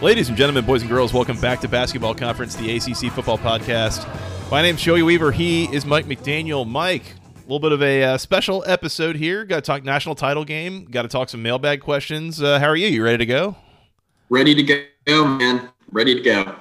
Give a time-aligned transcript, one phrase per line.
[0.00, 4.06] Ladies and gentlemen, boys and girls, welcome back to Basketball Conference, the ACC Football Podcast.
[4.48, 5.32] My name's Joey Weaver.
[5.32, 6.64] He is Mike McDaniel.
[6.64, 7.02] Mike,
[7.36, 9.44] a little bit of a uh, special episode here.
[9.44, 10.84] Got to talk national title game.
[10.84, 12.40] Got to talk some mailbag questions.
[12.40, 12.86] Uh, how are you?
[12.86, 13.56] You ready to go?
[14.30, 15.68] Ready to go, man.
[15.90, 16.54] Ready to go.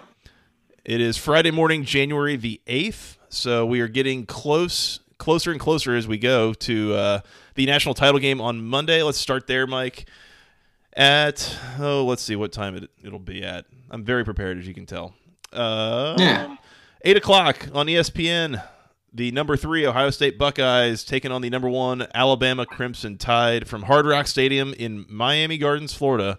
[0.84, 3.20] It is Friday morning, January the eighth.
[3.30, 7.20] So we are getting close, closer and closer as we go to uh,
[7.54, 9.04] the national title game on Monday.
[9.04, 10.08] Let's start there, Mike
[10.98, 13.66] at oh let's see what time it, it'll be at.
[13.90, 15.14] I'm very prepared as you can tell.
[15.54, 16.58] Uh, Yeah.
[17.06, 18.62] 8 o'clock on espn
[19.14, 23.84] the number three ohio state buckeyes taking on the number one alabama crimson tide from
[23.84, 26.38] hard rock stadium in miami gardens florida.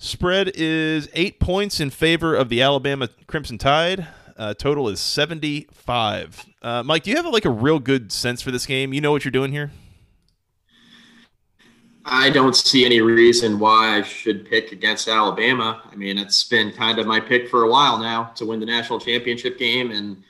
[0.00, 4.06] Spread is eight points in favor of the alabama crimson tide.
[4.36, 8.50] Uh, total is 75 uh, mike do you have like a real good sense for
[8.52, 8.92] this game?
[8.92, 9.72] You know what you're doing here
[12.10, 15.82] I don't see any reason why I should pick against Alabama.
[15.92, 18.66] I mean, it's been kind of my pick for a while now to win the
[18.66, 19.90] national championship game.
[19.90, 20.22] And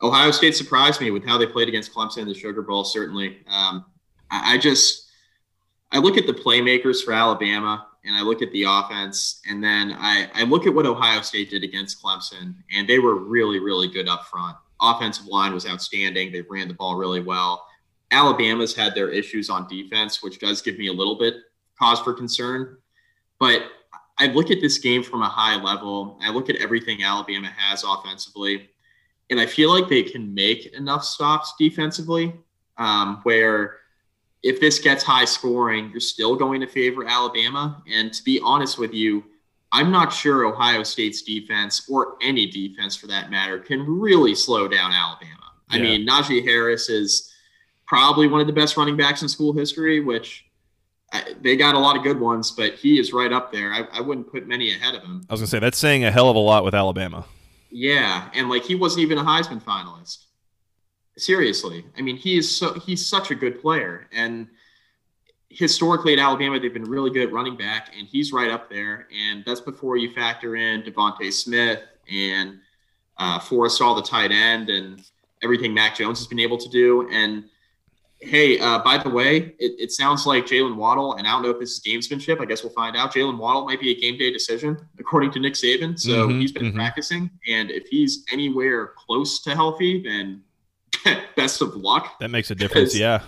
[0.00, 3.38] Ohio State surprised me with how they played against Clemson in the Sugar Bowl, certainly.
[3.46, 3.84] Um,
[4.30, 5.10] I, I just,
[5.92, 9.94] I look at the playmakers for Alabama and I look at the offense, and then
[9.98, 13.88] I, I look at what Ohio State did against Clemson, and they were really, really
[13.88, 14.56] good up front.
[14.80, 16.32] Offensive line was outstanding.
[16.32, 17.67] They ran the ball really well.
[18.10, 21.34] Alabama's had their issues on defense, which does give me a little bit
[21.78, 22.78] cause for concern.
[23.38, 23.62] But
[24.18, 26.18] I look at this game from a high level.
[26.22, 28.70] I look at everything Alabama has offensively,
[29.30, 32.34] and I feel like they can make enough stops defensively
[32.78, 33.76] um, where
[34.42, 37.82] if this gets high scoring, you're still going to favor Alabama.
[37.92, 39.24] And to be honest with you,
[39.70, 44.66] I'm not sure Ohio State's defense, or any defense for that matter, can really slow
[44.66, 45.34] down Alabama.
[45.70, 47.34] I mean, Najee Harris is
[47.88, 50.44] probably one of the best running backs in school history, which
[51.12, 53.72] I, they got a lot of good ones, but he is right up there.
[53.72, 55.24] I, I wouldn't put many ahead of him.
[55.28, 57.24] i was gonna say that's saying a hell of a lot with alabama
[57.70, 60.26] Yeah, and like he wasn't even a Heisman finalist.
[61.16, 64.46] Seriously, I mean, he is so he's such a good player, and
[65.50, 69.08] historically at Alabama they've been really good at running back, and he's right up there.
[69.12, 72.60] And that's before you factor in DeVonta Smith and
[73.16, 75.02] uh, Forristall the tight end, and
[75.42, 77.08] everything Mac Jones has been able to do.
[77.10, 77.44] And
[78.20, 81.50] hey, uh, by the way, it, it sounds like Jaylen Waddle, and I don't know
[81.50, 82.40] if this is gamesmanship.
[82.40, 83.14] I guess we'll find out.
[83.14, 85.98] Jaylen Waddle might be a game day decision, according to Nick Saban.
[85.98, 86.74] So Mhm, he's been mhm.
[86.74, 90.42] practicing, and if he's anywhere close to healthy, then
[91.36, 92.18] best of luck.
[92.18, 93.22] that makes a difference yeah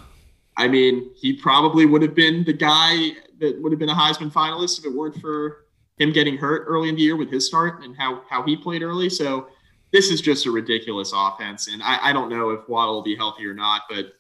[0.56, 4.31] I mean, he probably would have been the guy that would have been a Heisman
[4.31, 5.65] finalist if it weren't for
[5.99, 8.83] him getting hurt early in the year with his start and how how he played
[8.83, 9.09] early.
[9.09, 9.47] So
[9.93, 13.17] this is just a ridiculous offense, and I, I don't know if Waddle will be
[13.17, 14.12] healthy or not, but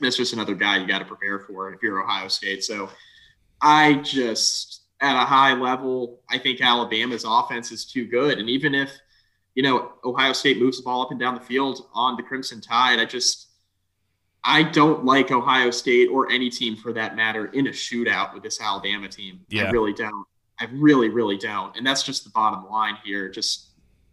[0.00, 2.64] that's just another guy you got to prepare for if you're Ohio State.
[2.64, 2.90] So
[3.60, 8.74] I just at a high level, I think Alabama's offense is too good, and even
[8.74, 8.90] if
[9.54, 12.60] you know Ohio State moves the ball up and down the field on the Crimson
[12.60, 13.48] Tide, I just
[14.44, 18.42] I don't like Ohio State or any team for that matter in a shootout with
[18.42, 19.40] this Alabama team.
[19.48, 19.64] Yeah.
[19.64, 20.26] I really don't.
[20.60, 21.76] I really, really don't.
[21.76, 23.28] And that's just the bottom line here.
[23.28, 23.68] Just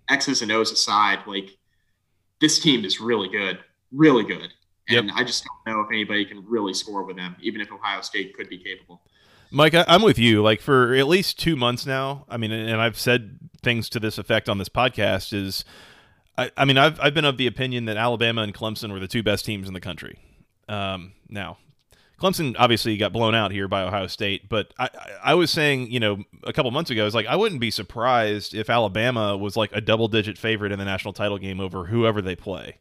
[0.10, 1.58] X's and O's aside, like
[2.40, 3.60] this team is really good,
[3.92, 4.54] really good.
[4.90, 8.02] And I just don't know if anybody can really score with them, even if Ohio
[8.02, 9.02] State could be capable.
[9.52, 10.44] Mike, I, I'm with you.
[10.44, 12.26] Like for at least two months now.
[12.30, 15.34] I mean, and I've said things to this effect on this podcast.
[15.34, 15.66] Is
[16.38, 19.08] I, I mean, I've I've been of the opinion that Alabama and Clemson were the
[19.08, 20.20] two best teams in the country.
[20.68, 21.58] Um, now,
[22.20, 25.92] Clemson obviously got blown out here by Ohio State, but I, I, I was saying,
[25.92, 29.38] you know, a couple months ago, I was like, I wouldn't be surprised if Alabama
[29.38, 32.78] was like a double digit favorite in the national title game over whoever they play.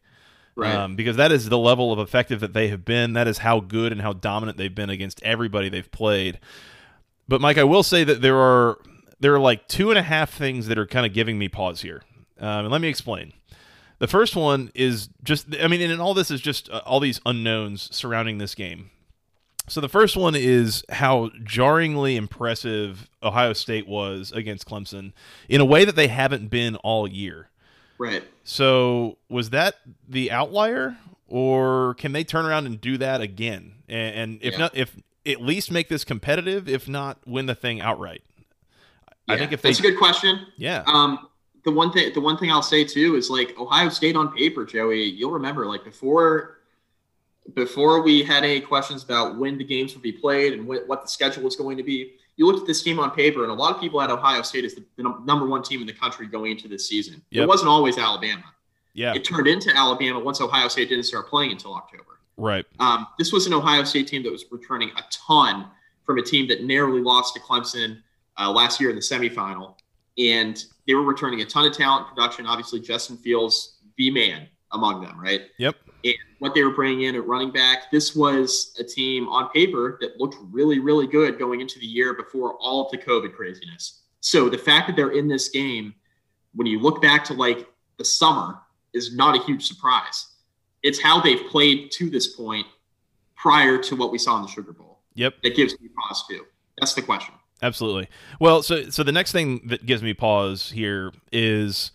[0.56, 0.74] Right.
[0.74, 3.14] Um, because that is the level of effective that they have been.
[3.14, 6.38] That is how good and how dominant they've been against everybody they've played.
[7.26, 8.78] But Mike, I will say that there are
[9.18, 11.80] there are like two and a half things that are kind of giving me pause
[11.80, 12.02] here.
[12.38, 13.32] Um, and let me explain.
[13.98, 17.20] The first one is just, I mean, and all this is just uh, all these
[17.24, 18.90] unknowns surrounding this game.
[19.66, 25.12] So the first one is how jarringly impressive Ohio State was against Clemson
[25.48, 27.48] in a way that they haven't been all year.
[27.98, 28.24] Right.
[28.42, 29.76] So was that
[30.08, 30.96] the outlier,
[31.28, 33.74] or can they turn around and do that again?
[33.88, 34.58] And, and if Yeah.
[34.58, 34.96] not, if
[35.26, 38.22] at least make this competitive, if not win the thing outright.
[39.26, 40.46] I think if they, that's a good question.
[40.58, 41.28] yeah, Um,
[41.64, 44.66] the one thing, the one thing I'll say too is like Ohio State on paper,
[44.66, 45.04] Joey.
[45.04, 46.58] You'll remember like before,
[47.54, 51.02] before we had any questions about when the games would be played and what, what
[51.02, 52.16] the schedule was going to be.
[52.36, 54.64] You looked at this team on paper, and a lot of people had Ohio State
[54.64, 57.22] as the, the number one team in the country going into this season.
[57.30, 57.44] Yep.
[57.44, 58.44] It wasn't always Alabama.
[58.94, 62.18] yeah, It turned into Alabama once Ohio State didn't start playing until October.
[62.36, 65.66] right, Um, this was an Ohio State team that was returning a ton
[66.04, 68.02] from a team that narrowly lost to Clemson
[68.38, 69.74] uh, last year in the semifinal.
[70.18, 72.46] And they were returning a ton of talent and production.
[72.46, 75.42] Obviously, Justin Fields, the man among them, right?
[75.58, 75.76] yep,
[76.44, 80.20] what they were bringing in at running back, this was a team on paper that
[80.20, 84.02] looked really, really good going into the year before all of the COVID craziness.
[84.20, 85.94] So the fact that they're in this game,
[86.54, 88.58] when you look back to like the summer,
[88.92, 90.26] is not a huge surprise.
[90.82, 92.66] It's how they've played to this point
[93.36, 95.34] prior to what we saw in the Sugar Bowl yep.
[95.42, 96.44] that gives me pause too.
[96.78, 97.34] That's the question.
[97.62, 98.08] Absolutely.
[98.38, 101.90] Well, so so the next thing that gives me pause here is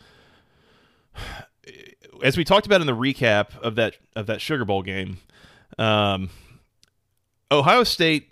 [2.23, 5.17] as we talked about in the recap of that of that Sugar Bowl game,
[5.77, 6.29] um,
[7.51, 8.31] Ohio State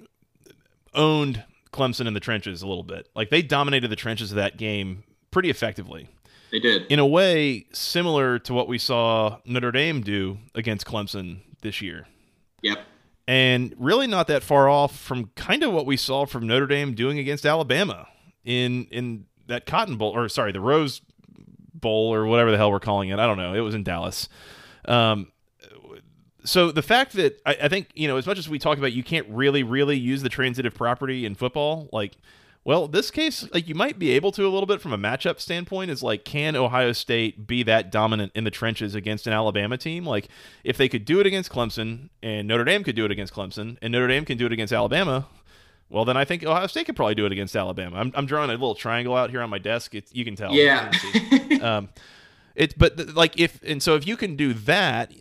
[0.94, 3.08] owned Clemson in the trenches a little bit.
[3.16, 6.08] Like they dominated the trenches of that game pretty effectively.
[6.52, 6.84] They did.
[6.90, 12.08] In a way similar to what we saw Notre Dame do against Clemson this year
[12.62, 12.80] Yep.
[13.28, 16.94] and really not that far off from kind of what we saw from Notre Dame
[16.94, 18.08] doing against Alabama
[18.46, 21.02] in in that Cotton Bowl or sorry the Rose
[21.80, 23.20] Bowl or whatever the hell we're calling it.
[23.20, 23.54] I don't know.
[23.54, 24.30] It was in Dallas.
[24.86, 25.32] Um,
[26.48, 28.94] so the fact that I, I think you know as much as we talk about
[28.94, 32.18] you can't really really use the transitive property in football like
[32.64, 35.40] well this case like you might be able to a little bit from a matchup
[35.40, 39.78] standpoint is like can ohio state be that dominant in the trenches against an alabama
[39.78, 40.30] team like
[40.64, 43.78] if they could do it against clemson and notre dame could do it against clemson
[43.82, 45.28] and notre dame can do it against alabama
[45.90, 47.98] well then i think ohio state could probably do it against alabama.
[47.98, 49.96] I'm, I'm drawing a little triangle out here on my desk.
[49.96, 50.54] It's, you can tell.
[50.54, 50.92] Yeah.
[51.62, 51.90] um,
[52.56, 55.14] it but th- like if and so if you can do that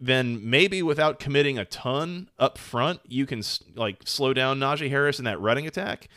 [0.00, 4.90] then maybe without committing a ton up front you can s- like slow down Najee
[4.90, 6.08] Harris in that running attack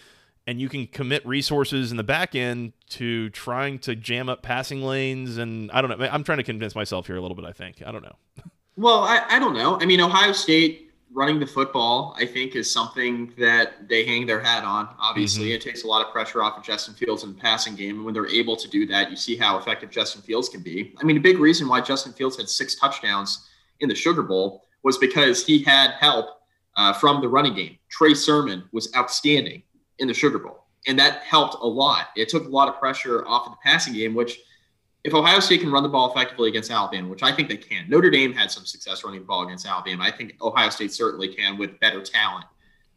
[0.45, 4.81] and you can commit resources in the back end to trying to jam up passing
[4.81, 6.07] lanes and I don't know.
[6.09, 7.83] I'm trying to convince myself here a little bit I think.
[7.85, 8.15] I don't know.
[8.77, 9.79] Well, I, I don't know.
[9.81, 10.86] I mean, Ohio State
[11.17, 14.87] running the football, I think, is something that they hang their hat on.
[14.99, 17.95] Obviously, it takes a lot of pressure off of Justin Fields in the passing game.
[17.95, 20.93] And when they're able to do that, you see how effective Justin Fields can be.
[21.01, 23.47] I mean, a big reason why Justin Fields had six touchdowns
[23.79, 26.27] in the Sugar Bowl was because he had help
[26.75, 27.79] uh, from the running game.
[27.89, 29.63] Trey Sermon was outstanding
[29.97, 32.09] in the Sugar Bowl, and that helped a lot.
[32.15, 34.39] It took a lot of pressure off of the passing game, which
[35.03, 37.89] if Ohio State can run the ball effectively against Alabama, which I think they can,
[37.89, 40.03] Notre Dame had some success running the ball against Alabama.
[40.03, 42.45] I think Ohio State certainly can with better talent.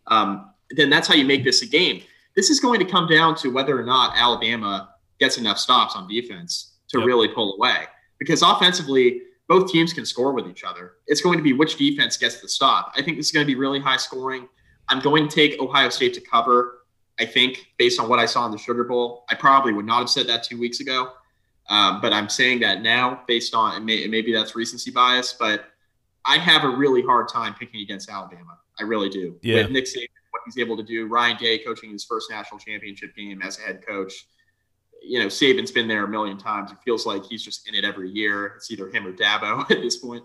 [0.07, 2.03] Um, then that's how you make this a game.
[2.35, 6.09] This is going to come down to whether or not Alabama gets enough stops on
[6.09, 7.07] defense to Yep.
[7.07, 7.85] really pull away.
[8.19, 10.95] Because offensively, both teams can score with each other.
[11.07, 12.93] It's going to be which defense gets the stop.
[12.97, 14.49] I think this is going to be really high scoring.
[14.89, 16.79] I'm going to take Ohio State to cover.
[17.19, 19.99] I think based on what I saw in the Sugar Bowl, I probably would not
[19.99, 21.13] have said that two weeks ago.
[21.71, 25.67] Um, but I'm saying that now based on and may, maybe that's recency bias, but
[26.27, 28.59] I have a really hard time picking against Alabama.
[28.79, 29.37] I really do.
[29.43, 29.63] Yeah.
[29.63, 33.15] With Nick Saban, what he's able to do, Ryan Day coaching his first national championship
[33.15, 34.27] game as a head coach.
[35.03, 36.73] You know, Saban's been there a million times.
[36.73, 38.47] It feels like he's just in it every year.
[38.57, 40.25] It's either him or Dabo at this point,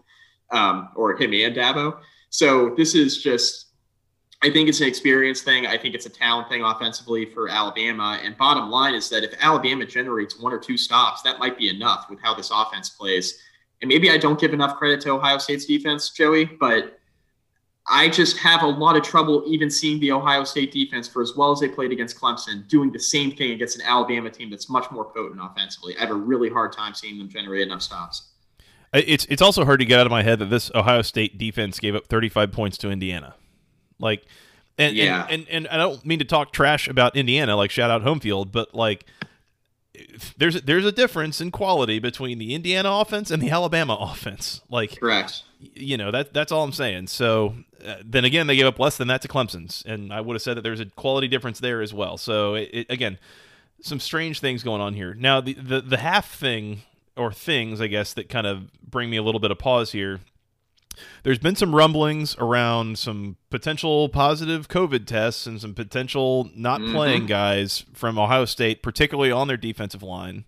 [0.51, 1.99] um, or him and Dabo.
[2.29, 3.64] So this is just
[4.45, 5.65] I think it's an experience thing.
[5.65, 8.19] I think it's a talent thing offensively for Alabama.
[8.23, 11.67] And bottom line is that if Alabama generates one or two stops, that might be
[11.67, 13.39] enough with how this offense plays.
[13.81, 16.99] And maybe I don't give enough credit to Ohio State's defense, Joey, but
[17.87, 21.33] I just have a lot of trouble even seeing the Ohio State defense for as
[21.35, 24.69] well as they played against Clemson doing the same thing against an Alabama team that's
[24.69, 25.97] much more potent offensively.
[25.97, 28.29] I have a really hard time seeing them generate enough stops.
[28.93, 31.39] Uh, it's it's also hard to get out of my head that this Ohio State
[31.39, 33.33] defense gave up 35 points to Indiana
[33.99, 34.23] like
[34.77, 35.25] and, Yeah.
[35.29, 38.19] and, and and I don't mean to talk trash about Indiana, like shout out home
[38.19, 39.05] field, but like
[40.37, 44.61] there's there's a difference in quality between the Indiana offense and the Alabama offense.
[44.69, 45.43] Like Correct.
[45.59, 47.07] you know that that's all I'm saying.
[47.07, 50.33] So uh, then again, they gave up less than that to Clemson's, and I would
[50.35, 52.17] have said that there's a quality difference there as well.
[52.17, 53.17] So it, it, again,
[53.81, 55.13] some strange things going on here.
[55.13, 56.81] Now the, the the half thing
[57.15, 60.19] or things I guess that kind of bring me a little bit of pause here
[61.23, 66.93] there's been some rumblings around some potential positive COVID tests and some potential not mm-hmm.
[66.93, 70.45] playing guys from Ohio State, particularly on their defensive line.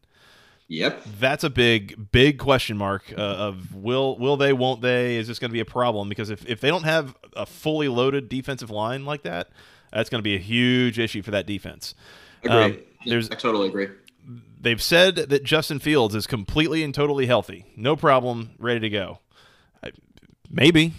[0.69, 5.15] Yep, that's a big, big question mark uh, of will will they, won't they?
[5.15, 6.09] Is this going to be a problem?
[6.09, 9.49] Because if if they don't have a fully loaded defensive line like that,
[9.93, 11.95] that's going to be a huge issue for that defense.
[12.43, 12.57] Agree.
[12.57, 13.87] Um, there's, I totally agree.
[14.59, 19.19] They've said that Justin Fields is completely and totally healthy, no problem, ready to go.
[20.49, 20.93] Maybe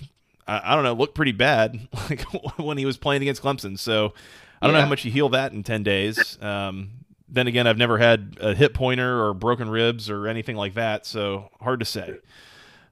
[0.49, 0.95] I, I, don't know.
[0.95, 2.23] Looked pretty bad like
[2.59, 3.79] when he was playing against Clemson.
[3.79, 4.15] So
[4.61, 4.81] I don't yeah.
[4.81, 6.41] know how much you heal that in ten days.
[6.43, 6.91] Um,
[7.29, 11.05] then again, I've never had a hip pointer or broken ribs or anything like that,
[11.05, 12.19] so hard to say.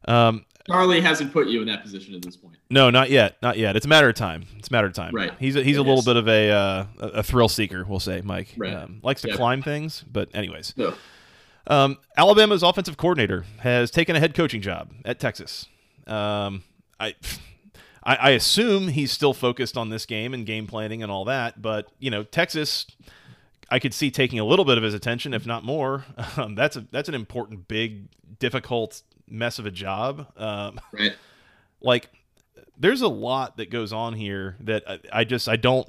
[0.07, 2.57] Um, Charlie hasn't put you in that position at this point.
[2.69, 3.77] No, not yet, not yet.
[3.77, 4.45] It's a matter of time.
[4.59, 5.15] It's a matter of time.
[5.15, 5.33] Right.
[5.39, 6.05] He's a, he's it a little is.
[6.05, 8.21] bit of a uh, a thrill seeker, we'll say.
[8.21, 8.75] Mike right.
[8.75, 10.75] um, likes to climb things, but anyways.
[10.77, 10.95] No.
[11.69, 15.67] Um, Alabama's offensive coordinator has taken a head coaching job at Texas.
[16.07, 16.63] Um,
[16.99, 17.15] I,
[18.03, 21.61] I, I assume he's still focused on this game and game planning and all that,
[21.61, 22.87] but you know, Texas
[23.71, 26.05] I could see taking a little bit of his attention, if not more.
[26.37, 28.09] Um, that's a that's an important, big,
[28.39, 30.27] difficult mess of a job.
[30.37, 31.15] Um, right.
[31.81, 32.11] Like,
[32.77, 35.89] there's a lot that goes on here that I, I, just I don't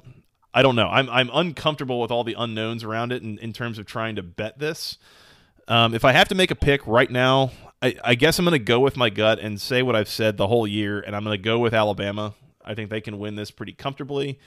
[0.54, 0.88] I don't know.
[0.88, 4.22] I'm I'm uncomfortable with all the unknowns around it in, in terms of trying to
[4.22, 4.96] bet this.
[5.66, 8.58] Um, if I have to make a pick right now, I, I guess I'm going
[8.58, 11.24] to go with my gut and say what I've said the whole year, and I'm
[11.24, 12.34] going to go with Alabama.
[12.64, 14.38] I think they can win this pretty comfortably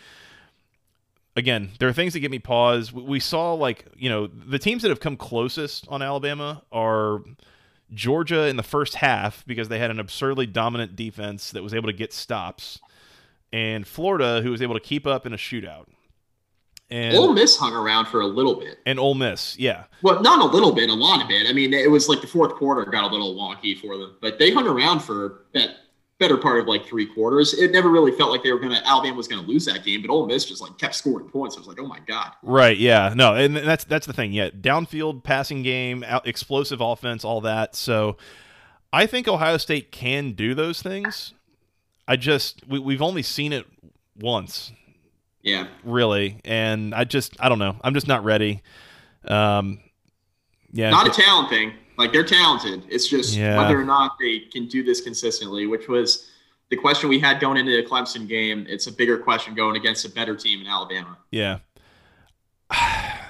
[1.35, 2.91] again, there are things that give me pause.
[2.91, 7.21] We saw like you know the teams that have come closest on Alabama are
[7.93, 11.87] Georgia in the first half because they had an absurdly dominant defense that was able
[11.87, 12.79] to get stops,
[13.51, 15.87] and Florida who was able to keep up in a shootout.
[16.91, 18.79] And Ole Miss hung around for a little bit.
[18.85, 19.85] And Ole Miss, yeah.
[20.01, 21.47] Well, not a little bit, a lot of it.
[21.49, 24.37] I mean, it was like the fourth quarter got a little wonky for them, but
[24.37, 25.77] they hung around for that
[26.19, 27.53] better part of like three quarters.
[27.55, 29.83] It never really felt like they were going to Alabama was going to lose that
[29.83, 31.55] game, but Ole Miss just like kept scoring points.
[31.55, 32.33] I was like, oh my god.
[32.43, 32.77] Right.
[32.77, 33.13] Yeah.
[33.15, 33.33] No.
[33.35, 34.31] And that's that's the thing.
[34.31, 34.49] Yeah.
[34.49, 37.75] Downfield passing game, out, explosive offense, all that.
[37.75, 38.17] So
[38.93, 41.33] I think Ohio State can do those things.
[42.07, 43.65] I just we, we've only seen it
[44.19, 44.73] once.
[45.41, 45.67] Yeah.
[45.83, 47.75] Really, and I just I don't know.
[47.83, 48.61] I'm just not ready.
[49.25, 49.79] Um.
[50.71, 50.89] Yeah.
[50.89, 51.73] Not a talent thing.
[51.97, 52.83] Like they're talented.
[52.89, 53.57] It's just yeah.
[53.57, 56.31] whether or not they can do this consistently, which was
[56.69, 58.65] the question we had going into the Clemson game.
[58.67, 61.17] It's a bigger question going against a better team in Alabama.
[61.31, 61.59] Yeah.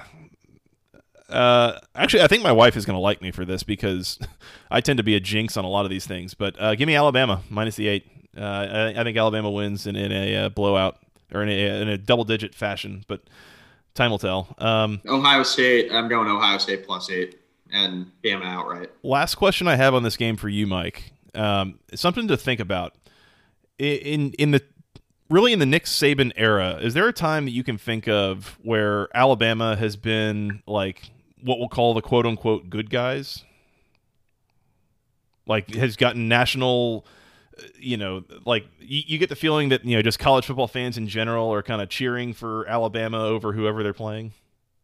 [1.29, 4.19] Uh, actually, I think my wife is going to like me for this because
[4.69, 6.33] I tend to be a jinx on a lot of these things.
[6.33, 8.05] But uh, give me Alabama minus the eight.
[8.35, 10.97] Uh, I, I, think Alabama wins in, in a uh, blowout
[11.33, 13.21] or in a, in a double digit fashion, but
[13.93, 14.53] time will tell.
[14.57, 15.91] Um, Ohio State.
[15.91, 17.39] I'm going Ohio State plus eight
[17.71, 18.91] and Bama outright.
[19.03, 21.13] Last question I have on this game for you, Mike.
[21.33, 22.95] Um, something to think about.
[23.79, 24.61] In in the
[25.29, 28.59] really in the Nick Saban era, is there a time that you can think of
[28.61, 31.09] where Alabama has been like
[31.41, 33.43] what we'll call the quote unquote good guys?
[35.47, 37.05] Like has gotten national
[37.77, 40.97] you know, like you, you, get the feeling that you know just college football fans
[40.97, 44.33] in general are kind of cheering for Alabama over whoever they're playing.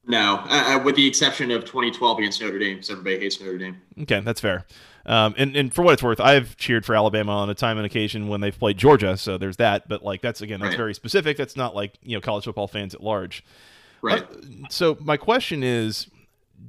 [0.07, 3.57] No, uh, uh, with the exception of 2012 against Notre Dame, because everybody hates Notre
[3.57, 3.81] Dame.
[4.01, 4.65] Okay, that's fair.
[5.05, 7.85] Um, and, and for what it's worth, I've cheered for Alabama on a time and
[7.85, 9.89] occasion when they've played Georgia, so there's that.
[9.89, 10.77] But like that's again, that's right.
[10.77, 11.35] very specific.
[11.37, 13.43] That's not like you know college football fans at large.
[14.01, 14.23] Right.
[14.23, 16.07] Uh, so my question is,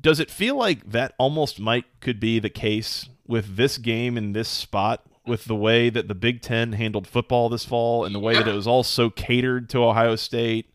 [0.00, 4.32] does it feel like that almost might could be the case with this game in
[4.32, 5.04] this spot?
[5.28, 8.48] With the way that the Big Ten handled football this fall and the way that
[8.48, 10.72] it was all so catered to Ohio State,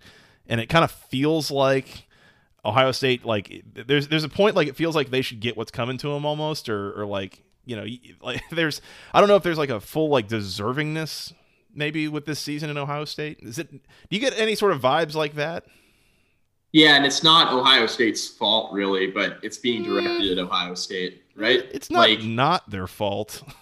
[0.48, 2.08] and it kind of feels like
[2.64, 5.72] Ohio State, like there's there's a point like it feels like they should get what's
[5.72, 7.86] coming to them almost, or or like you know
[8.22, 8.82] like there's
[9.14, 11.34] I don't know if there's like a full like deservingness
[11.76, 13.40] maybe with this season in Ohio State.
[13.42, 13.72] Is it?
[13.72, 13.80] Do
[14.10, 15.66] you get any sort of vibes like that?
[16.72, 19.88] Yeah, and it's not Ohio State's fault really, but it's being eh.
[19.88, 21.66] directed at Ohio State, right?
[21.72, 23.44] It's not like, not their fault.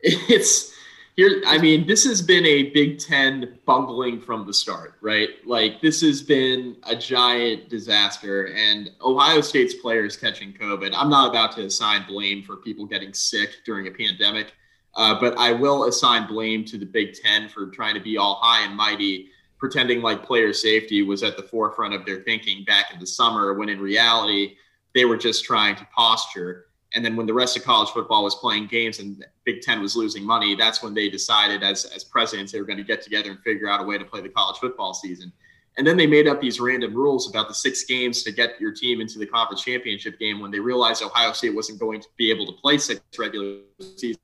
[0.02, 0.72] It's
[1.18, 5.30] here i mean this has been a big ten bungling from the start right?
[5.44, 11.28] Like this has been a giant disaster and ohio state's players catching covid i'm not
[11.28, 14.52] about to assign blame for people getting sick during a pandemic
[14.94, 18.38] uh, but i will assign blame to the big ten for trying to be all
[18.40, 19.28] high and mighty
[19.58, 23.54] pretending like player safety was at the forefront of their thinking back in the summer
[23.54, 24.54] when in reality
[24.94, 28.34] they were just trying to posture and then when the rest of college football was
[28.36, 32.52] playing games and Big Ten was losing money, that's when they decided as as presidents
[32.52, 34.58] they were going to get together and figure out a way to play the college
[34.58, 35.32] football season.
[35.76, 38.72] And then they made up these random rules about the six games to get your
[38.72, 42.30] team into the conference championship game when they realized Ohio State wasn't going to be
[42.30, 43.58] able to play six regular
[43.96, 44.18] season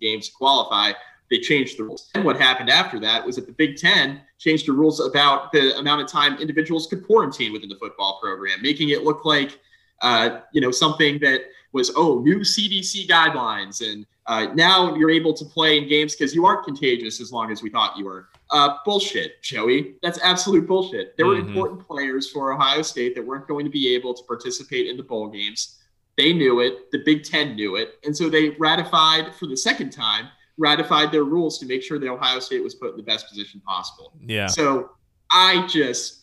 [0.00, 0.92] games to qualify.
[1.30, 2.10] they changed the rules.
[2.14, 5.76] And what happened after that was that the Big Ten changed the rules about the
[5.78, 9.60] amount of time individuals could quarantine within the football program, making it look like,
[10.00, 13.86] uh, you know, something that was, oh, new CDC guidelines.
[13.88, 17.50] And uh, now you're able to play in games because you aren't contagious as long
[17.50, 18.28] as we thought you were.
[18.50, 19.96] Uh, bullshit, Joey.
[20.02, 21.16] That's absolute bullshit.
[21.16, 21.42] There mm-hmm.
[21.42, 24.96] were important players for Ohio State that weren't going to be able to participate in
[24.96, 25.78] the bowl games.
[26.16, 26.90] They knew it.
[26.90, 27.98] The Big Ten knew it.
[28.04, 32.08] And so they ratified for the second time ratified their rules to make sure that
[32.08, 34.12] Ohio State was put in the best position possible.
[34.20, 34.48] Yeah.
[34.48, 34.90] So
[35.30, 36.22] I just,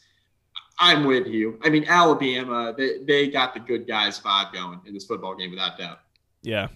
[0.79, 1.59] I'm with you.
[1.63, 5.51] I mean, Alabama, they, they got the good guys vibe going in this football game
[5.51, 5.99] without doubt.
[6.41, 6.67] Yeah.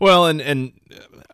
[0.00, 0.72] Well, and and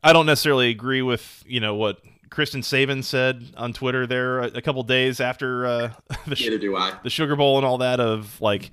[0.02, 1.99] I don't necessarily agree with you know what
[2.31, 5.91] Kristen Saban said on Twitter there a, a couple days after uh,
[6.26, 6.95] the, Neither do I.
[7.02, 8.71] the Sugar Bowl and all that of like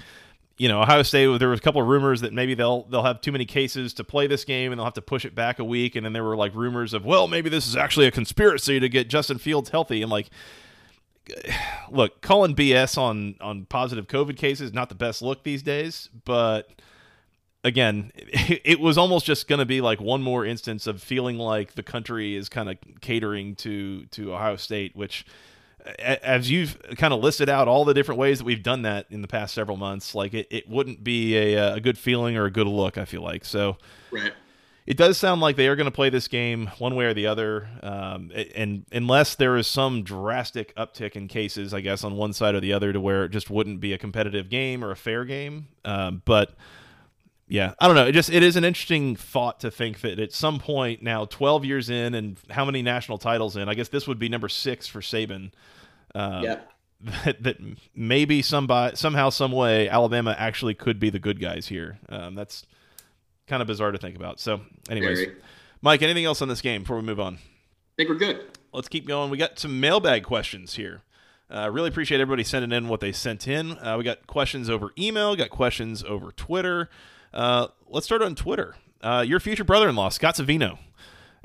[0.59, 1.39] you know, Ohio State.
[1.39, 4.03] There was a couple of rumors that maybe they'll they'll have too many cases to
[4.03, 5.95] play this game, and they'll have to push it back a week.
[5.95, 8.89] And then there were like rumors of, well, maybe this is actually a conspiracy to
[8.89, 10.01] get Justin Fields healthy.
[10.01, 10.29] And like,
[11.91, 16.69] look, calling BS on on positive COVID cases not the best look these days, but
[17.63, 21.37] again, it, it was almost just going to be like one more instance of feeling
[21.37, 25.25] like the country is kind of catering to to Ohio State, which
[25.99, 29.21] as you've kind of listed out all the different ways that we've done that in
[29.21, 32.51] the past several months, like it, it wouldn't be a, a good feeling or a
[32.51, 32.97] good look.
[32.97, 33.77] I feel like so.
[34.11, 34.33] Right.
[34.89, 37.27] It does sound like they are going to play this game one way or the
[37.27, 42.33] other, um, and unless there is some drastic uptick in cases, I guess on one
[42.33, 44.95] side or the other, to where it just wouldn't be a competitive game or a
[44.95, 45.67] fair game.
[45.85, 46.55] Um, but
[47.47, 48.07] yeah, I don't know.
[48.07, 51.65] It just it is an interesting thought to think that at some point now, 12
[51.65, 53.69] years in, and how many national titles in?
[53.69, 55.51] I guess this would be number six for Saban.
[56.15, 56.59] Um, yeah.
[57.01, 57.57] That, that
[57.95, 61.97] maybe somebody somehow some way Alabama actually could be the good guys here.
[62.09, 62.65] Um, that's
[63.49, 64.39] kind of bizarre to think about.
[64.39, 65.35] So, anyways, Very.
[65.81, 67.35] Mike, anything else on this game before we move on?
[67.35, 67.39] I
[67.97, 68.41] think we're good.
[68.71, 69.29] Let's keep going.
[69.29, 71.01] We got some mailbag questions here.
[71.49, 73.71] Uh, really appreciate everybody sending in what they sent in.
[73.79, 76.89] Uh, we got questions over email, got questions over Twitter.
[77.33, 78.75] Uh, let's start on Twitter.
[79.01, 80.77] Uh, your future brother-in-law, Scott Savino,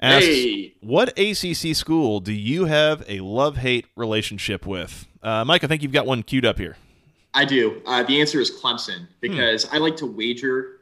[0.00, 0.74] asks, hey.
[0.80, 5.92] "What ACC school do you have a love-hate relationship with?" Uh, Mike, I think you've
[5.92, 6.76] got one queued up here.
[7.32, 7.80] I do.
[7.86, 9.04] Uh, the answer is Clemson hmm.
[9.20, 9.74] because hmm.
[9.74, 10.80] I like to wager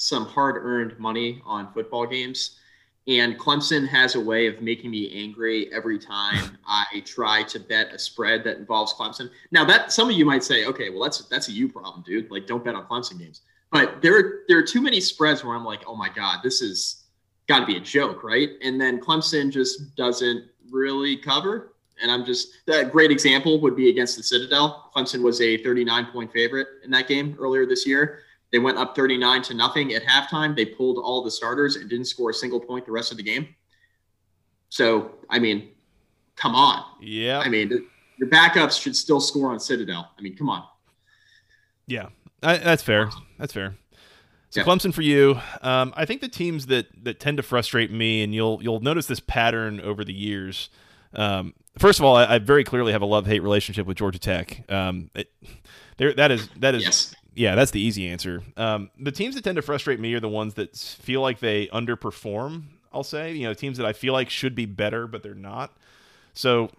[0.00, 2.58] some hard-earned money on football games.
[3.06, 7.92] And Clemson has a way of making me angry every time I try to bet
[7.92, 9.30] a spread that involves Clemson.
[9.50, 12.30] Now that some of you might say, okay, well that's that's a you problem, dude.
[12.30, 13.42] Like don't bet on Clemson games.
[13.72, 16.60] But there, are there are too many spreads where I'm like, oh my god, this
[16.60, 17.04] is
[17.46, 18.50] got to be a joke, right?
[18.62, 21.74] And then Clemson just doesn't really cover.
[22.02, 24.90] And I'm just that great example would be against the Citadel.
[24.94, 28.20] Clemson was a 39 point favorite in that game earlier this year.
[28.52, 30.56] They went up 39 to nothing at halftime.
[30.56, 33.22] They pulled all the starters and didn't score a single point the rest of the
[33.22, 33.54] game.
[34.70, 35.70] So, I mean,
[36.36, 36.84] come on.
[37.00, 37.38] Yeah.
[37.38, 37.86] I mean,
[38.18, 40.10] your backups should still score on Citadel.
[40.18, 40.64] I mean, come on.
[41.86, 42.08] Yeah.
[42.42, 43.10] I, that's fair.
[43.38, 43.76] That's fair.
[44.50, 44.66] So yeah.
[44.66, 45.40] Clemson for you.
[45.62, 49.06] Um, I think the teams that that tend to frustrate me, and you'll you'll notice
[49.06, 50.70] this pattern over the years.
[51.14, 54.18] Um, first of all, I, I, very clearly have a love hate relationship with Georgia
[54.18, 54.64] Tech.
[54.68, 55.32] Um, it,
[55.98, 57.14] there that is that is yes.
[57.34, 58.42] Yeah, that's the easy answer.
[58.56, 61.66] Um, the teams that tend to frustrate me are the ones that feel like they
[61.68, 62.64] underperform.
[62.92, 65.72] I'll say you know teams that I feel like should be better, but they're not.
[66.34, 66.70] So,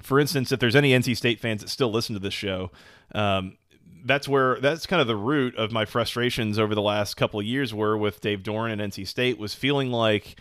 [0.00, 2.70] for instance, if there's any NC State fans that still listen to this show,
[3.14, 3.56] um,
[4.04, 7.46] that's where that's kind of the root of my frustrations over the last couple of
[7.46, 10.36] years were with Dave Doeren and NC State was feeling like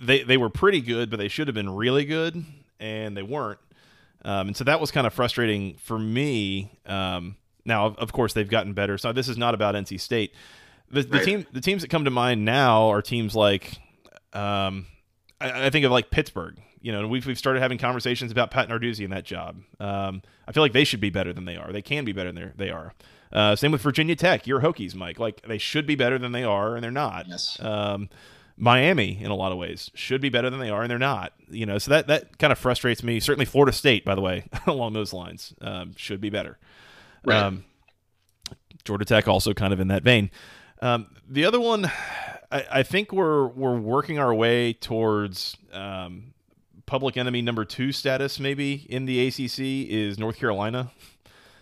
[0.00, 2.44] they they were pretty good, but they should have been really good,
[2.78, 3.58] and they weren't.
[4.22, 6.72] Um, and so that was kind of frustrating for me.
[6.84, 7.36] Um,
[7.70, 8.98] now, of course, they've gotten better.
[8.98, 10.34] So this is not about NC State.
[10.90, 11.24] The, the right.
[11.24, 13.78] team, the teams that come to mind now are teams like,
[14.34, 14.86] um,
[15.40, 18.68] I, I think of like Pittsburgh you know, we've, we've started having conversations about Pat
[18.68, 19.56] Narduzzi and that job.
[19.78, 21.72] Um, I feel like they should be better than they are.
[21.72, 22.94] They can be better than they are.
[23.32, 24.46] Uh, same with Virginia Tech.
[24.46, 25.18] Your Hokies, Mike.
[25.18, 27.28] Like they should be better than they are, and they're not.
[27.28, 27.58] Yes.
[27.60, 28.08] Um,
[28.56, 31.32] Miami, in a lot of ways, should be better than they are, and they're not.
[31.48, 33.20] You know, so that that kind of frustrates me.
[33.20, 36.58] Certainly, Florida State, by the way, along those lines, um, should be better.
[37.24, 37.42] Right.
[37.42, 37.64] Um,
[38.84, 40.30] Georgia Tech also kind of in that vein.
[40.80, 41.90] Um, the other one,
[42.50, 46.32] I, I, think we're we're working our way towards um,
[46.86, 49.58] public enemy number two status maybe in the ACC
[49.90, 50.90] is North Carolina.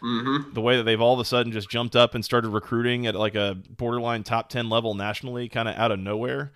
[0.02, 0.54] Mm-hmm.
[0.54, 3.16] The way that they've all of a sudden just jumped up and started recruiting at
[3.16, 6.52] like a borderline top ten level nationally, kind of out of nowhere,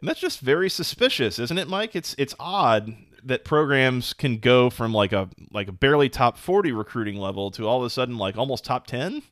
[0.00, 1.94] and that's just very suspicious, isn't it, Mike?
[1.94, 2.92] It's it's odd
[3.24, 7.66] that programs can go from like a like a barely top forty recruiting level to
[7.66, 9.22] all of a sudden like almost top ten.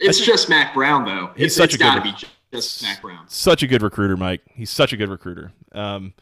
[0.00, 1.30] It's just, just Mack Brown though.
[1.36, 2.14] He's it's, such it's a good be
[2.52, 3.28] just Mack Brown.
[3.28, 4.42] Such a good recruiter, Mike.
[4.52, 5.52] He's such a good recruiter.
[5.72, 6.14] Um,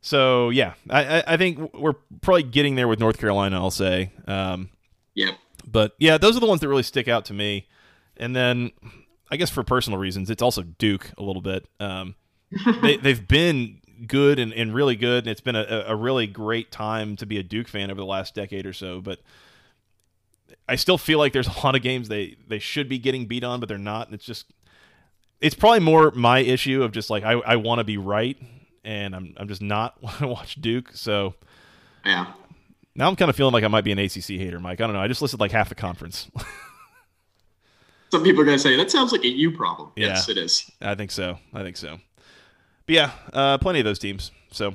[0.00, 3.56] So yeah, I, I think we're probably getting there with North Carolina.
[3.56, 4.12] I'll say.
[4.26, 4.70] Um,
[5.14, 5.32] yeah.
[5.66, 7.66] But yeah, those are the ones that really stick out to me.
[8.16, 8.72] And then
[9.30, 11.66] I guess for personal reasons, it's also Duke a little bit.
[11.80, 12.14] Um,
[12.82, 16.70] they, they've been good and, and really good, and it's been a, a really great
[16.70, 19.00] time to be a Duke fan over the last decade or so.
[19.00, 19.20] But
[20.68, 23.44] I still feel like there's a lot of games they they should be getting beat
[23.44, 24.08] on, but they're not.
[24.08, 24.52] And it's just
[25.40, 28.36] it's probably more my issue of just like I, I want to be right,
[28.84, 30.90] and I'm I'm just not want to watch Duke.
[30.94, 31.34] So
[32.04, 32.32] yeah,
[32.94, 34.80] now I'm kind of feeling like I might be an ACC hater, Mike.
[34.80, 35.00] I don't know.
[35.00, 36.30] I just listed like half the conference.
[38.10, 39.92] Some people are going to say that sounds like a you problem.
[39.94, 40.70] Yeah, yes, it is.
[40.80, 41.38] I think so.
[41.52, 41.98] I think so.
[42.88, 44.30] But yeah, uh, plenty of those teams.
[44.50, 44.72] So,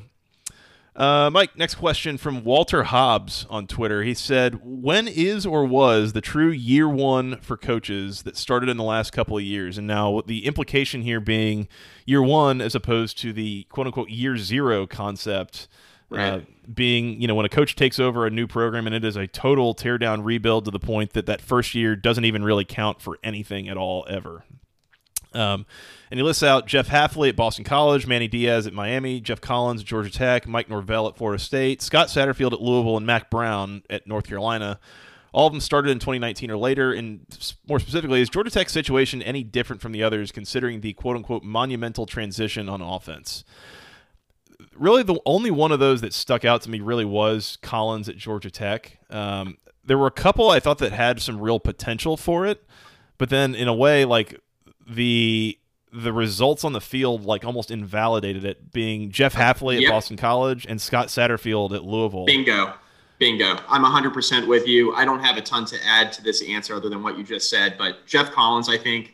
[0.95, 4.03] uh, Mike, next question from Walter Hobbs on Twitter.
[4.03, 8.77] He said, "When is or was the true year one for coaches that started in
[8.77, 11.67] the last couple of years?" And now the implication here being
[12.05, 15.67] year one as opposed to the quote unquote year zero concept.
[16.11, 16.33] Uh, right.
[16.33, 16.39] Uh,
[16.71, 19.25] being, you know, when a coach takes over a new program and it is a
[19.25, 23.17] total teardown rebuild to the point that that first year doesn't even really count for
[23.23, 24.45] anything at all ever.
[25.33, 25.65] Um,
[26.11, 29.81] and he lists out Jeff Hafley at Boston College, Manny Diaz at Miami, Geoff Collins
[29.81, 33.83] at Georgia Tech, Mike Norvell at Florida State, Scott Satterfield at Louisville, and Mack Brown
[33.89, 34.79] at North Carolina.
[35.33, 36.93] All of them started in 2019 or later.
[36.93, 37.25] And
[37.67, 41.43] more specifically, is Georgia Tech's situation any different from the others, considering the quote unquote
[41.43, 43.43] monumental transition on offense?
[44.75, 48.17] Really, the only one of those that stuck out to me really was Collins at
[48.17, 48.99] Georgia Tech.
[49.09, 52.63] Um, there were a couple I thought that had some real potential for it,
[53.17, 54.39] but then in a way, like
[54.87, 55.57] the
[55.93, 59.91] the results on the field like almost invalidated it being Jeff Hafley at yep.
[59.91, 62.25] Boston College and Scott Satterfield at Louisville.
[62.25, 62.73] Bingo.
[63.19, 63.57] Bingo.
[63.69, 64.93] I'm 100% with you.
[64.95, 67.49] I don't have a ton to add to this answer other than what you just
[67.49, 69.13] said, but Geoff Collins, I think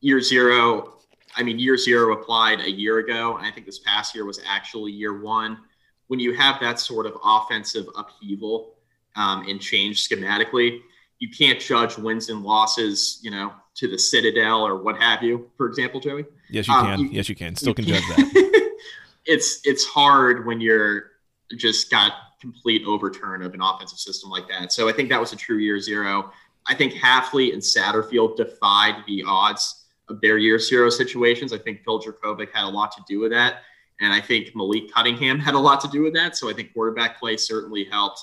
[0.00, 0.94] year zero,
[1.36, 3.36] I mean, year zero applied a year ago.
[3.36, 5.58] And I think this past year was actually year one.
[6.06, 8.74] When you have that sort of offensive upheaval
[9.16, 10.80] um, and change schematically,
[11.18, 15.50] you can't judge wins and losses, you know, to the Citadel or what have you,
[15.56, 16.26] for example, Joey.
[16.50, 17.00] Yes, you um, can.
[17.00, 17.56] You, yes, you can.
[17.56, 18.72] Still you can judge that.
[19.26, 21.12] it's it's hard when you're
[21.56, 24.72] just got complete overturn of an offensive system like that.
[24.72, 26.32] So I think that was a true year zero.
[26.66, 31.52] I think Hafley and Satterfield defied the odds of their year zero situations.
[31.52, 33.62] I think Phil Jurkovec had a lot to do with that.
[34.00, 36.36] And I think Malik Cunningham had a lot to do with that.
[36.36, 38.20] So I think quarterback play certainly helped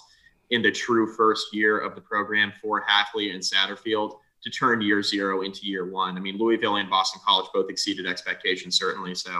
[0.49, 5.03] in the true first year of the program for Hafley and Satterfield to turn year
[5.03, 6.17] zero into year one.
[6.17, 9.15] I mean, Louisville and Boston College both exceeded expectations, certainly.
[9.15, 9.31] So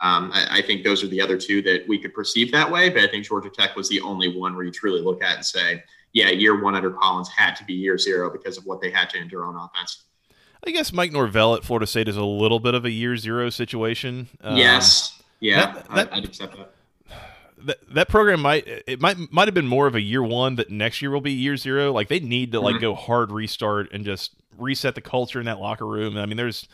[0.00, 2.90] um, I, I, think those are the other two that we could perceive that way.
[2.90, 5.44] But I think Georgia Tech was the only one where you truly look at and
[5.44, 5.82] say,
[6.12, 9.10] yeah, year one under Collins had to be year zero because of what they had
[9.10, 10.04] to endure on offense.
[10.66, 13.50] I guess Mike Norvell at Florida State is a little bit of a year zero
[13.50, 14.28] situation.
[14.40, 15.22] Um, yes.
[15.40, 16.72] Yeah, that, that, I'd accept that
[17.58, 20.70] that that program might it might might have been more of a year one that
[20.70, 21.92] next year will be year zero.
[21.92, 22.82] Like they need to like mm-hmm.
[22.82, 26.16] go hard restart and just reset the culture in that locker room.
[26.16, 26.68] I mean, there's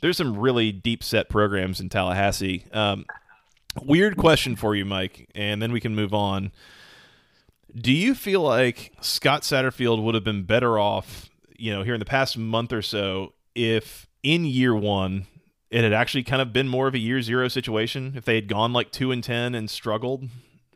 [0.00, 2.64] there's some really deep set programs in Tallahassee.
[2.72, 3.06] Um,
[3.82, 6.52] weird question for you, Mike, and then we can move on.
[7.74, 11.98] Do you feel like Scott Satterfield would have been better off, you know, here in
[11.98, 15.26] the past month or so, if in year one
[15.74, 18.46] it had actually kind of been more of a year zero situation if they had
[18.46, 20.22] gone like two and ten and struggled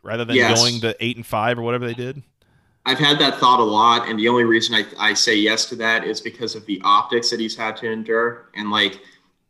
[0.03, 0.59] rather than yes.
[0.59, 2.21] going to eight and five or whatever they did?
[2.85, 5.77] I've had that thought a lot, and the only reason I, I say yes to
[5.77, 8.49] that is because of the optics that he's had to endure.
[8.55, 8.99] And like,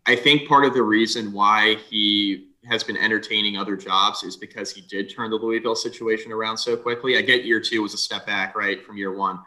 [0.06, 4.72] I think part of the reason why he has been entertaining other jobs is because
[4.72, 7.18] he did turn the Louisville situation around so quickly.
[7.18, 9.40] I get year two was a step back, right, from year one.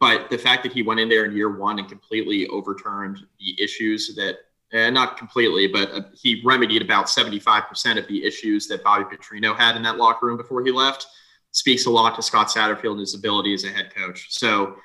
[0.00, 3.62] But the fact that he went in there in year one and completely overturned the
[3.62, 4.40] issues that
[4.72, 9.56] and not completely, but uh, he remedied about 75% of the issues that Bobby Petrino
[9.56, 11.06] had in that locker room before he left.
[11.52, 14.26] Speaks a lot to Scott Satterfield and his ability as a head coach.
[14.30, 14.76] So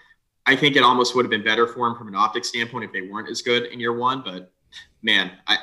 [0.45, 2.91] I think it almost would have been better for him from an optic standpoint if
[2.91, 4.21] they weren't as good in year one.
[4.23, 4.51] But
[5.01, 5.57] man, I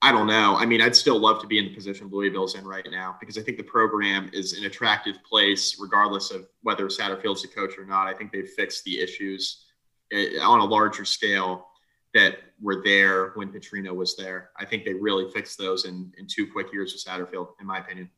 [0.00, 0.56] I don't know.
[0.56, 3.36] I mean, I'd still love to be in the position Louisville's in right now because
[3.36, 7.84] I think the program is an attractive place, regardless of whether Satterfield's the coach or
[7.84, 8.06] not.
[8.06, 9.64] I think they've fixed the issues
[10.12, 11.66] eh, on a larger scale
[12.14, 14.50] that were there when Petrino was there.
[14.58, 17.78] I think they really fixed those in, in two quick years with Satterfield, in my
[17.78, 18.10] opinion.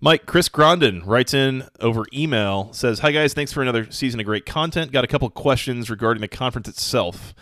[0.00, 4.26] Mike, Chris Grondin writes in over email, says, Hi guys, thanks for another season of
[4.26, 4.90] great content.
[4.90, 7.34] Got a couple questions regarding the conference itself.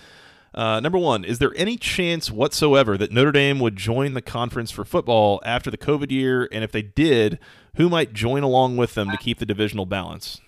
[0.53, 4.71] Uh, number one, is there any chance whatsoever that Notre Dame would join the conference
[4.71, 6.49] for football after the COVID year?
[6.51, 7.39] And if they did,
[7.77, 10.41] who might join along with them to keep the divisional balance?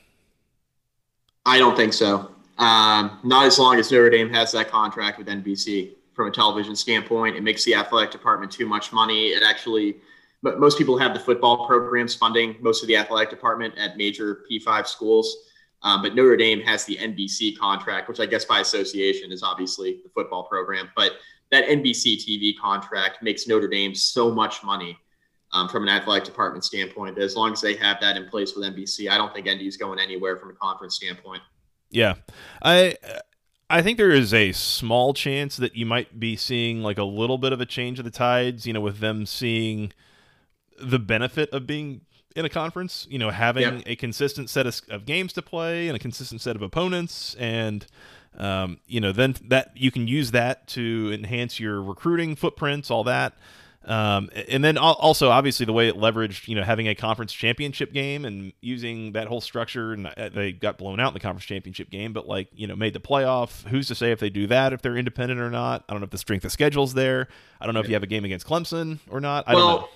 [1.46, 2.31] I don't think so.
[2.58, 6.76] Um, not as long as Notre Dame has that contract with NBC from a television
[6.76, 7.36] standpoint.
[7.36, 9.28] It makes the athletic department too much money.
[9.28, 9.96] It actually
[10.42, 14.86] most people have the football programs funding most of the athletic department at major P5
[14.88, 15.36] schools.
[15.82, 20.00] Um, but Notre Dame has the NBC contract, which I guess by association is obviously
[20.02, 20.90] the football program.
[20.96, 21.12] But
[21.50, 24.96] that NBC TV contract makes Notre Dame so much money
[25.52, 27.16] um, from an athletic department standpoint.
[27.16, 29.62] That as long as they have that in place with NBC, I don't think ND
[29.62, 31.42] is going anywhere from a conference standpoint.
[31.92, 32.14] Yeah,
[32.62, 32.96] I
[33.70, 37.38] I think there is a small chance that you might be seeing like a little
[37.38, 38.66] bit of a change of the tides.
[38.66, 39.92] You know, with them seeing
[40.81, 42.00] the benefit of being
[42.35, 43.07] in a conference.
[43.09, 43.83] You know, having yep.
[43.87, 47.87] a consistent set of, of games to play and a consistent set of opponents and
[48.38, 53.05] um, you know, then that you can use that to enhance your recruiting footprints, all
[53.05, 53.35] that.
[53.84, 57.92] Um, and then also, obviously, the way it leveraged, you know, having a conference championship
[57.92, 61.44] game and using that whole structure, and uh, they got blown out in the conference
[61.44, 63.66] championship game, but like, you know, made the playoff.
[63.68, 65.84] Who's to say if they do that, if they're independent or not?
[65.88, 67.28] I don't know if the strength of schedule's there.
[67.60, 69.44] I don't know if you have a game against Clemson or not.
[69.48, 69.88] I well, don't know.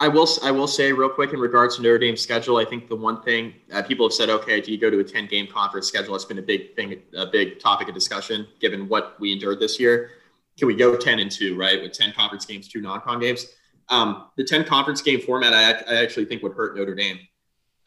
[0.00, 2.56] I will I will say real quick in regards to Notre Dame's schedule.
[2.56, 5.04] I think the one thing uh, people have said, okay, do you go to a
[5.04, 6.16] ten game conference schedule?
[6.16, 9.78] It's been a big thing, a big topic of discussion given what we endured this
[9.78, 10.10] year
[10.58, 11.82] can we go 10 and 2, right?
[11.82, 13.46] With 10 conference games, two non con games.
[13.88, 17.18] Um, the 10 conference game format, I, I, actually think would hurt Notre Dame.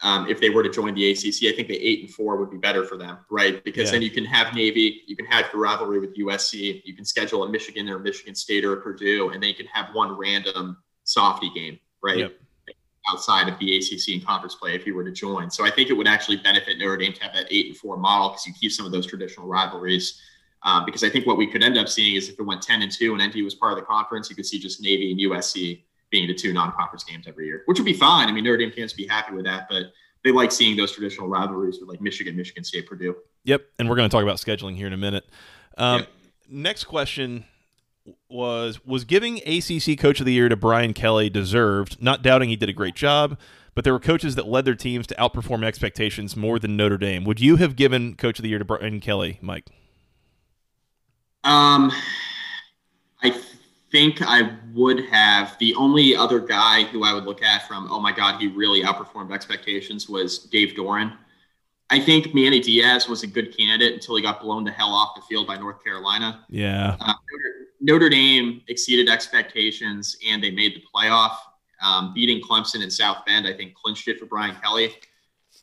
[0.02, 2.50] Um, if they were to join the ACC, I think the eight and four would
[2.50, 3.64] be better for them, right?
[3.64, 3.92] Because yeah.
[3.92, 7.44] then you can have Navy, you can have the rivalry with USC, you can schedule
[7.44, 11.50] a Michigan or Michigan State or Purdue, and then you can have one random softy
[11.54, 12.18] game, right?
[12.18, 12.34] Yep.
[13.10, 15.88] Outside of the ACC and conference play, if you were to join, so I think
[15.88, 18.52] it would actually benefit Notre Dame to have that eight and four model because you
[18.52, 20.20] keep some of those traditional rivalries.
[20.62, 22.82] Um, because I think what we could end up seeing is if it went 10
[22.82, 25.20] and 2 and ND was part of the conference, you could see just Navy and
[25.20, 28.28] USC being the two non-conference games every year, which would be fine.
[28.28, 29.92] I mean, Notre Dame fans would be happy with that, but
[30.24, 33.16] they like seeing those traditional rivalries with like Michigan, Michigan State, Purdue.
[33.44, 35.24] Yep, and we're going to talk about scheduling here in a minute.
[35.76, 36.08] Um, yep.
[36.48, 37.44] Next question
[38.28, 42.00] was was giving ACC Coach of the Year to Brian Kelly deserved?
[42.02, 43.38] Not doubting he did a great job,
[43.74, 47.24] but there were coaches that led their teams to outperform expectations more than Notre Dame.
[47.24, 49.66] Would you have given Coach of the Year to Brian Kelly, Mike?
[51.46, 51.92] Um,
[53.22, 53.40] I
[53.92, 55.56] think I would have.
[55.58, 58.82] The only other guy who I would look at from, oh my God, he really
[58.82, 61.16] outperformed expectations was Dave Doeren.
[61.88, 65.14] I think Manny Diaz was a good candidate until he got blown the hell off
[65.14, 66.44] the field by North Carolina.
[66.48, 66.96] Yeah.
[67.00, 67.14] Uh,
[67.80, 71.36] Notre, Notre, Dame exceeded expectations and they made the playoff.
[71.80, 74.96] Um, beating Clemson and South Bend, I think, clinched it for Brian Kelly.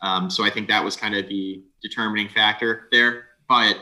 [0.02, 3.26] Um, so I think that was kind of the determining factor there.
[3.50, 3.80] But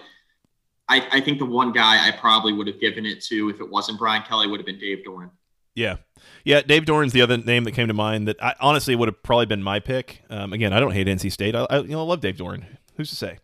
[0.92, 3.70] I, I think the one guy I probably would have given it to if it
[3.70, 5.30] wasn't Brian Kelly would have been Dave Doeren.
[5.74, 5.98] Yeah.
[6.44, 9.24] Yeah, Dave Doeren's the other name that came to mind that I honestly would have
[9.24, 10.22] probably been my pick.
[10.30, 11.56] Um, again, I don't hate NC State.
[11.56, 12.66] I, I, you know I love Dave Doeren.
[12.98, 13.38] Who's to say?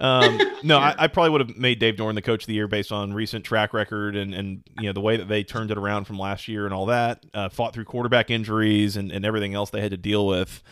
[0.00, 2.66] Um, no, I, I, probably would have made Dave Doeren the coach of the year
[2.66, 5.78] based on recent track record and, and you know the way that they turned it
[5.78, 7.24] around from last year and all that.
[7.32, 10.62] Uh, fought through quarterback injuries and, and everything else they had to deal with.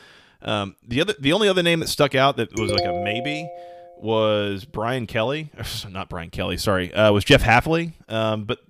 [0.43, 3.49] Um, the other, the only other name that stuck out that was like a maybe
[4.03, 5.51] was Brian Kelly,
[5.91, 7.93] not Brian Kelly, sorry, uh, was Jeff Hafley.
[8.09, 8.61] Um, but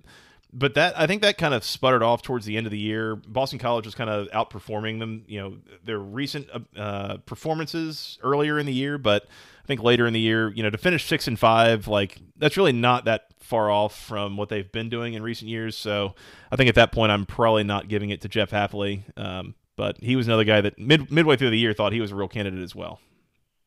[0.53, 3.15] but that I think that kind of sputtered off towards the end of the year.
[3.15, 8.65] Boston College was kind of outperforming them, you know, their recent uh, performances earlier in
[8.65, 11.37] the year, but I think later in the year, you know, to finish six and
[11.37, 15.49] five, like that's really not that far off from what they've been doing in recent
[15.49, 15.77] years.
[15.77, 16.15] So
[16.51, 19.03] I think at that point, I'm probably not giving it to Jeff Hafley.
[19.17, 22.11] Um, but he was another guy that mid midway through the year thought he was
[22.11, 22.99] a real candidate as well.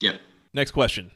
[0.01, 0.17] Yeah.
[0.53, 1.13] Next question.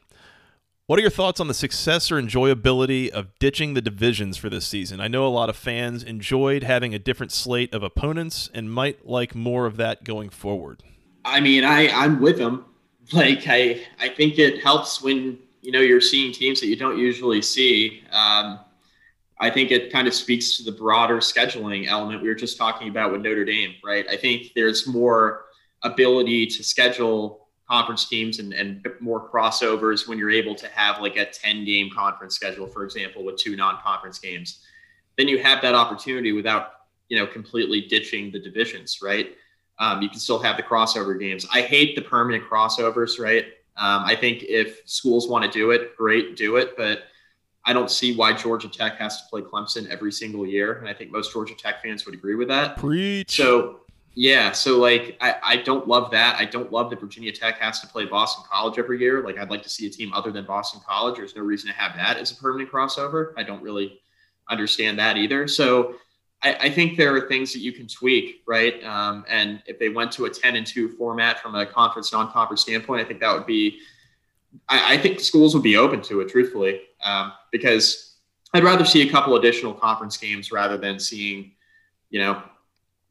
[0.87, 4.67] What are your thoughts on the success or enjoyability of ditching the divisions for this
[4.67, 5.01] season?
[5.01, 9.03] I know a lot of fans enjoyed having a different slate of opponents and might
[9.03, 10.83] like more of that going forward.
[11.23, 12.65] I mean, I I'm with them.
[13.13, 16.97] Like I I think it helps when you know you're seeing teams that you don't
[16.97, 18.03] usually see.
[18.11, 18.59] Um,
[19.39, 22.89] I think it kind of speaks to the broader scheduling element we were just talking
[22.89, 24.05] about with Notre Dame, right?
[24.09, 25.45] I think there's more
[25.83, 31.17] ability to schedule conference teams and, and more crossovers when you're able to have like
[31.17, 34.59] a 10 game conference schedule, for example, with two non-conference games.
[35.17, 36.71] Then you have that opportunity without,
[37.09, 39.35] you know, completely ditching the divisions, right?
[39.79, 41.45] Um, you can still have the crossover games.
[41.51, 43.45] I hate the permanent crossovers, right?
[43.77, 46.77] Um, I think if schools want to do it, great, do it.
[46.77, 47.03] But
[47.65, 50.73] I don't see why Georgia Tech has to play Clemson every single year.
[50.73, 52.77] And I think most Georgia Tech fans would agree with that.
[52.77, 53.35] Preach.
[53.35, 53.81] So
[54.15, 56.39] yeah, so like I, I don't love that.
[56.39, 59.23] I don't love that Virginia Tech has to play Boston College every year.
[59.23, 61.17] Like I'd like to see a team other than Boston College.
[61.17, 63.33] There's no reason to have that as a permanent crossover.
[63.37, 63.99] I don't really
[64.49, 65.47] understand that either.
[65.47, 65.95] So
[66.41, 68.81] I, I think there are things that you can tweak, right?
[68.83, 72.61] Um, and if they went to a 10 and 2 format from a conference non-conference
[72.61, 73.79] standpoint, I think that would be
[74.69, 78.15] I, I think schools would be open to it, truthfully, um, because
[78.53, 81.51] I'd rather see a couple additional conference games rather than seeing,
[82.09, 82.41] you know,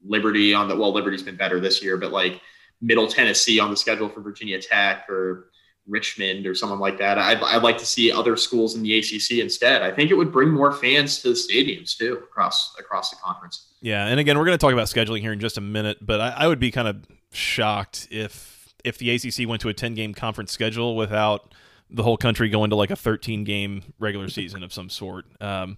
[0.07, 2.41] Liberty on the well, Liberty's been better this year, but like
[2.81, 5.51] Middle Tennessee on the schedule for Virginia Tech or
[5.87, 7.19] Richmond or someone like that.
[7.19, 9.83] I'd, I'd like to see other schools in the ACC instead.
[9.83, 13.75] I think it would bring more fans to the stadiums too across across the conference.
[13.81, 16.21] Yeah, and again, we're going to talk about scheduling here in just a minute, but
[16.21, 19.95] I, I would be kind of shocked if if the ACC went to a ten
[19.95, 21.55] game conference schedule without
[21.91, 25.27] the whole country going to like a thirteen game regular season of some sort.
[25.41, 25.77] Um,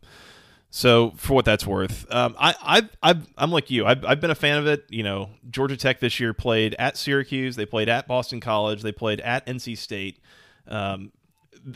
[0.71, 2.55] so for what that's worth, um, I,
[3.03, 3.87] I, I, am like you.
[3.87, 4.85] I've, I've been a fan of it.
[4.91, 7.57] You know, Georgia Tech this year played at Syracuse.
[7.57, 8.83] They played at Boston College.
[8.83, 10.19] They played at NC State.
[10.69, 11.13] Um,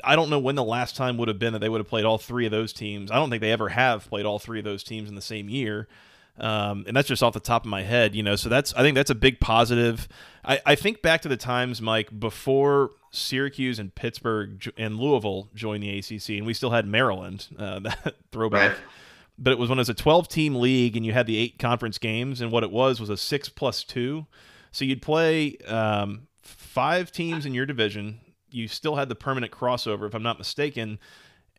[0.04, 2.04] I don't know when the last time would have been that they would have played
[2.04, 3.10] all three of those teams.
[3.10, 5.48] I don't think they ever have played all three of those teams in the same
[5.48, 5.88] year.
[6.38, 8.36] Um, and that's just off the top of my head, you know.
[8.36, 10.08] So that's I think that's a big positive.
[10.44, 15.82] I, I think back to the times, Mike, before Syracuse and Pittsburgh and Louisville joined
[15.82, 17.48] the ACC, and we still had Maryland.
[17.58, 18.70] Uh, that throwback.
[18.70, 18.80] Right.
[19.38, 21.58] But it was when it was a 12 team league and you had the eight
[21.58, 24.26] conference games, and what it was was a six plus two.
[24.72, 28.20] So you'd play um, five teams in your division.
[28.50, 30.98] You still had the permanent crossover, if I'm not mistaken.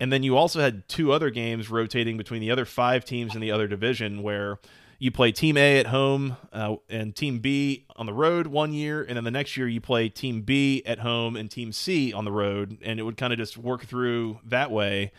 [0.02, 3.40] And then you also had two other games rotating between the other five teams in
[3.40, 4.58] the other division where
[4.98, 9.04] you play Team A at home uh, and Team B on the road one year,
[9.04, 12.26] and then the next year you play Team B at home and Team C on
[12.26, 15.12] the road, and it would kind of just work through that way.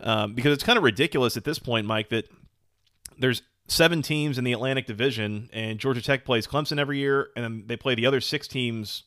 [0.00, 2.28] Um, because it's kind of ridiculous at this point, Mike, that
[3.16, 7.44] there's seven teams in the Atlantic Division, and Georgia Tech plays Clemson every year, and
[7.44, 9.04] then they play the other six teams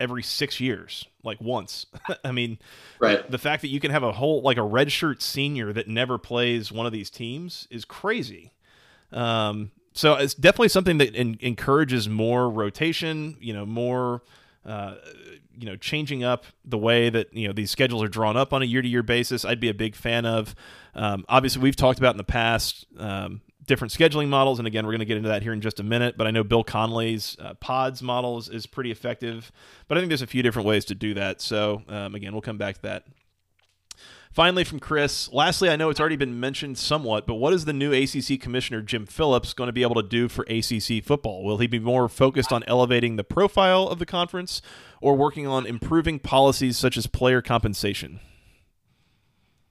[0.00, 1.86] every six years, like once.
[2.24, 2.58] I mean,
[2.98, 3.28] right.
[3.30, 6.72] The fact that you can have a whole like a redshirt senior that never plays
[6.72, 8.52] one of these teams is crazy.
[9.12, 13.36] Um, so it's definitely something that in, encourages more rotation.
[13.40, 14.22] You know, more.
[14.66, 14.94] Uh,
[15.56, 18.62] you know, changing up the way that you know these schedules are drawn up on
[18.62, 20.54] a year-to-year basis, I'd be a big fan of.
[20.94, 24.58] Um, obviously, we've talked about in the past um, different scheduling models.
[24.58, 26.16] And again, we're going to get into that here in just a minute.
[26.16, 29.52] But I know Bill Connelly's uh, pods model is, is, pretty effective.
[29.88, 31.40] But I think there's a few different ways to do that.
[31.40, 33.04] So um, again, we'll come back to that.
[34.34, 37.72] Finally, from Chris, lastly, I know it's already been mentioned somewhat, but what is the
[37.72, 41.44] new ACC commissioner, Jim Phillips, going to be able to do for ACC football?
[41.44, 44.60] Will he be more focused on elevating the profile of the conference
[45.00, 48.18] or working on improving policies such as player compensation?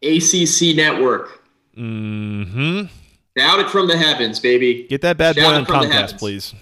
[0.01, 1.43] ACC Network.
[1.77, 3.03] Mm hmm.
[3.38, 4.86] Shout it from the heavens, baby.
[4.88, 6.54] Get that bad Shout boy on Comcast, please.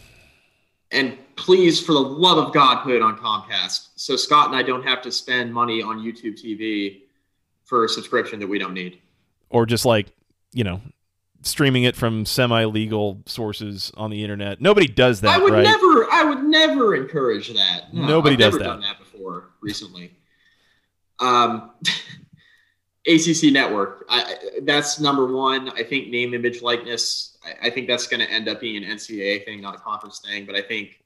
[0.91, 3.89] And please, for the love of God, put it on Comcast.
[3.95, 7.01] So Scott and I don't have to spend money on YouTube TV
[7.63, 8.99] for a subscription that we don't need.
[9.49, 10.07] Or just like,
[10.53, 10.81] you know,
[11.41, 14.61] streaming it from semi-legal sources on the internet.
[14.61, 15.29] Nobody does that.
[15.29, 15.63] I would right?
[15.63, 16.11] never.
[16.11, 17.93] I would never encourage that.
[17.93, 18.69] No, Nobody I've does never that.
[18.69, 20.11] Done that before recently.
[21.19, 21.71] Um,
[23.07, 24.05] ACC Network.
[24.09, 25.69] I, that's number one.
[25.69, 27.37] I think name, image, likeness.
[27.43, 30.19] I, I think that's going to end up being an NCAA thing, not a conference
[30.19, 30.45] thing.
[30.45, 31.03] But I think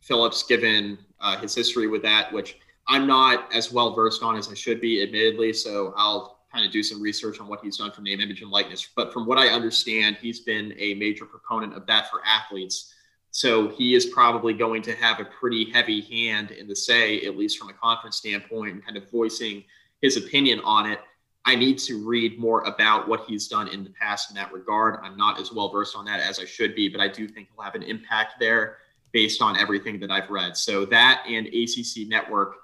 [0.00, 4.50] Phillips, given uh, his history with that, which I'm not as well versed on as
[4.50, 5.52] I should be, admittedly.
[5.52, 8.50] So I'll kind of do some research on what he's done for name, image, and
[8.50, 8.88] likeness.
[8.94, 12.94] But from what I understand, he's been a major proponent of that for athletes.
[13.32, 17.36] So he is probably going to have a pretty heavy hand in the say, at
[17.36, 19.64] least from a conference standpoint, and kind of voicing
[20.00, 21.00] his opinion on it.
[21.46, 24.98] I need to read more about what he's done in the past in that regard.
[25.02, 27.48] I'm not as well versed on that as I should be, but I do think
[27.54, 28.78] he'll have an impact there
[29.12, 30.56] based on everything that I've read.
[30.56, 32.56] So that and ACC Network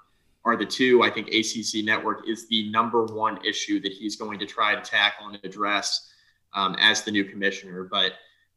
[0.43, 1.03] are the two.
[1.03, 4.81] I think ACC Network is the number one issue that he's going to try to
[4.81, 6.11] tackle and address
[6.53, 7.83] um, as the new commissioner.
[7.83, 8.13] But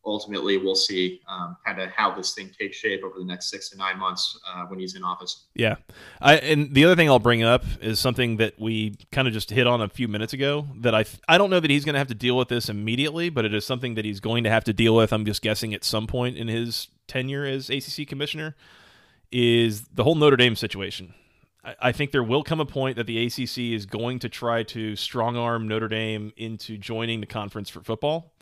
[0.06, 3.68] ultimately we'll see um, kind of how this thing takes shape over the next six
[3.70, 5.46] to nine months uh, when he's in office.
[5.54, 5.76] Yeah,
[6.20, 9.50] I and the other thing I'll bring up is something that we kind of just
[9.50, 10.68] hit on a few minutes ago.
[10.76, 13.30] That I I don't know that he's going to have to deal with this immediately,
[13.30, 15.12] but it is something that he's going to have to deal with.
[15.12, 18.56] I'm just guessing at some point in his tenure as ACC commissioner
[19.32, 21.14] is the whole Notre Dame situation.
[21.80, 24.96] I think there will come a point that the ACC is going to try to
[24.96, 28.33] strong arm Notre Dame into joining the conference for football.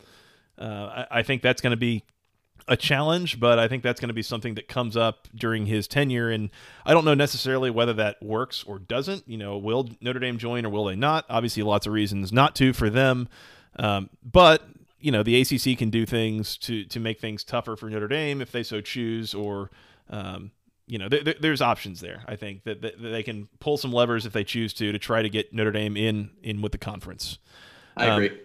[0.57, 2.03] Uh, I, I think that's going to be
[2.67, 5.87] a challenge, but I think that's going to be something that comes up during his
[5.87, 6.29] tenure.
[6.29, 6.49] And
[6.85, 9.27] I don't know necessarily whether that works or doesn't.
[9.27, 11.25] You know, will Notre Dame join or will they not?
[11.29, 13.27] Obviously, lots of reasons not to for them.
[13.77, 14.63] Um, but
[14.99, 18.41] you know, the ACC can do things to to make things tougher for Notre Dame
[18.41, 19.69] if they so choose, or
[20.09, 20.51] um,
[20.87, 22.23] you know, th- th- there's options there.
[22.27, 25.21] I think that, that, they can pull some levers if they choose to to try
[25.21, 27.37] to get Notre Dame in in with the conference.
[27.97, 28.29] I agree.
[28.29, 28.37] Um,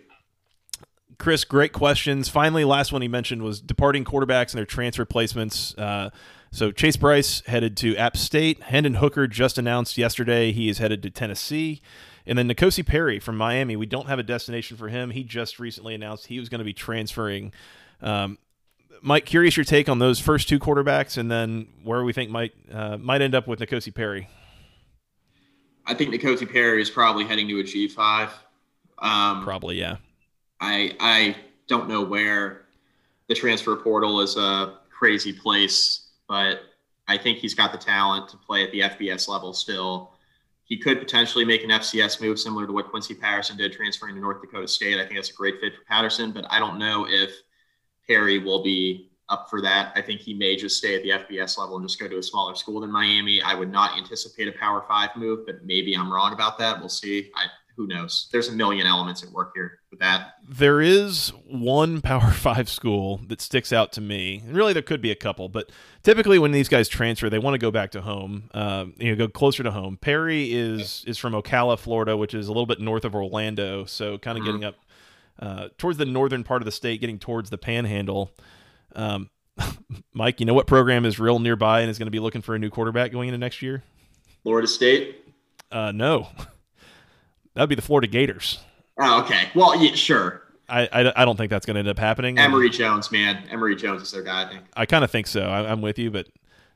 [1.19, 2.29] Chris, great questions.
[2.29, 5.77] Finally, last one he mentioned was departing quarterbacks and their transfer placements.
[5.79, 6.11] Uh,
[6.53, 8.63] so Chase Brice headed to App State.
[8.63, 11.83] Hendon Hooker just announced yesterday he is headed to Tennessee.
[12.25, 13.75] And then N'Kosi Perry from Miami.
[13.75, 15.11] We don't have a destination for him.
[15.11, 17.53] He just recently announced he was going to be transferring.
[18.01, 18.39] Um,
[19.01, 22.53] Mike, curious your take on those first two quarterbacks, and then where we think might
[22.71, 24.29] uh, might end up with N'Kosi Perry.
[25.87, 28.31] I think N'Kosi Perry is probably heading to a G five.
[28.99, 29.97] Um, probably, yeah.
[30.61, 31.37] I I
[31.67, 32.67] don't know where
[33.29, 36.61] the transfer portal is a crazy place, but
[37.07, 40.13] I think he's got the talent to play at the FBS level still.
[40.65, 44.21] He could potentially make an FCS move similar to what Quincy Patterson did transferring to
[44.21, 44.99] North Dakota State.
[44.99, 47.31] I think that's a great fit for Patterson, but I don't know if
[48.07, 49.93] Perry will be up for that.
[49.95, 52.23] I think he may just stay at the FBS level and just go to a
[52.23, 53.41] smaller school than Miami.
[53.43, 56.79] I would not anticipate a Power Five move, but maybe I'm wrong about that.
[56.79, 57.31] We'll see.
[57.35, 57.47] I,
[57.79, 58.29] who knows?
[58.33, 60.35] There's a million elements at work here with that.
[60.47, 65.01] There is one Power Five school that sticks out to me, and really there could
[65.01, 65.71] be a couple, but
[66.03, 68.51] typically when these guys transfer, they want to go back to home.
[68.53, 69.97] Uh, you know, go closer to home.
[69.97, 74.19] Perry is is from Ocala, Florida, which is a little bit north of Orlando, so
[74.19, 74.59] kind of mm-hmm.
[74.59, 74.75] getting up
[75.39, 78.33] uh, towards the northern part of the state, getting towards the Panhandle.
[78.97, 79.31] Um,
[80.13, 82.57] Mike, you know what program is real nearby and is going to be looking for
[82.57, 83.85] a new quarterback going into next year?
[84.43, 85.25] Florida State.
[85.71, 86.29] Uh, no,
[87.59, 88.61] that would be the Florida Gators.
[89.01, 89.49] Oh, okay.
[89.53, 90.45] Well, yeah, sure.
[90.69, 92.39] I, I, I, don't think that's going to end up happening.
[92.39, 93.43] Emory Jones, man.
[93.51, 94.65] Emory Jones is their guy, I think.
[94.77, 95.41] I kind of think so.
[95.41, 96.29] I, am with you, but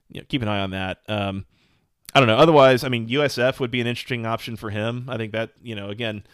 [0.09, 0.99] you know, keep an eye on that.
[1.07, 1.47] Um,
[2.17, 2.37] I don't know.
[2.37, 5.05] Otherwise, I mean, USF would be an interesting option for him.
[5.09, 6.25] I think that, you know, again,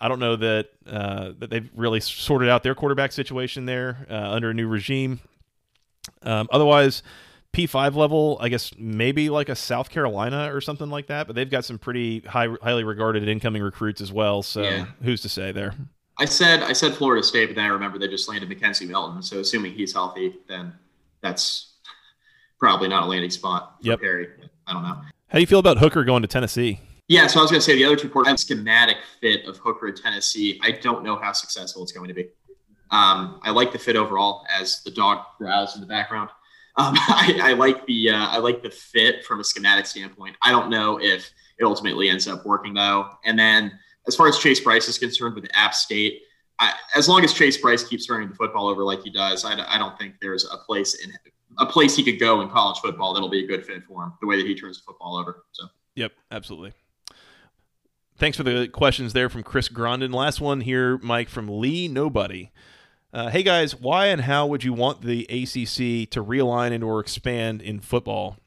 [0.00, 4.14] I don't know that uh, that they've really sorted out their quarterback situation there uh,
[4.14, 5.20] under a new regime.
[6.22, 7.02] Um, otherwise,
[7.52, 11.50] P5 level, I guess maybe like a South Carolina or something like that, but they've
[11.50, 14.42] got some pretty high, highly regarded incoming recruits as well.
[14.42, 14.86] So yeah.
[15.02, 15.74] who's to say there?
[16.18, 19.22] I said I said Florida State, but then I remember they just landed McKenzie Milton.
[19.22, 20.72] So assuming he's healthy, then
[21.20, 21.74] that's
[22.58, 24.00] probably not a landing spot for yep.
[24.00, 24.28] Perry.
[24.66, 24.94] I don't know.
[25.28, 26.80] How do you feel about Hooker going to Tennessee?
[27.08, 29.88] Yeah, so I was going to say the other two quarterbacks schematic fit of Hooker
[29.88, 30.60] at Tennessee.
[30.62, 32.28] I don't know how successful it's going to be.
[32.90, 36.30] Um, I like the fit overall as the dog growls in the background.
[36.76, 40.36] Um, I, I, like the uh, I like the fit from a schematic standpoint.
[40.42, 43.08] I don't know if it ultimately ends up working though.
[43.24, 43.72] And then
[44.06, 46.22] as far as Chase Brice is concerned with App State,
[46.58, 49.52] I, as long as Chase Brice keeps turning the football over like he does, I,
[49.68, 51.12] I don't think there's a place in
[51.58, 54.12] a place he could go in college football that'll be a good fit for him.
[54.20, 55.44] The way that he turns the football over.
[55.52, 55.66] So.
[55.94, 56.72] Yep, absolutely.
[58.16, 60.14] Thanks for the questions there from Chris Grondin.
[60.14, 62.50] Last one here, Mike, from Lee Nobody.
[63.14, 66.98] Uh, hey guys, why and how would you want the ACC to realign and or
[66.98, 68.38] expand in football?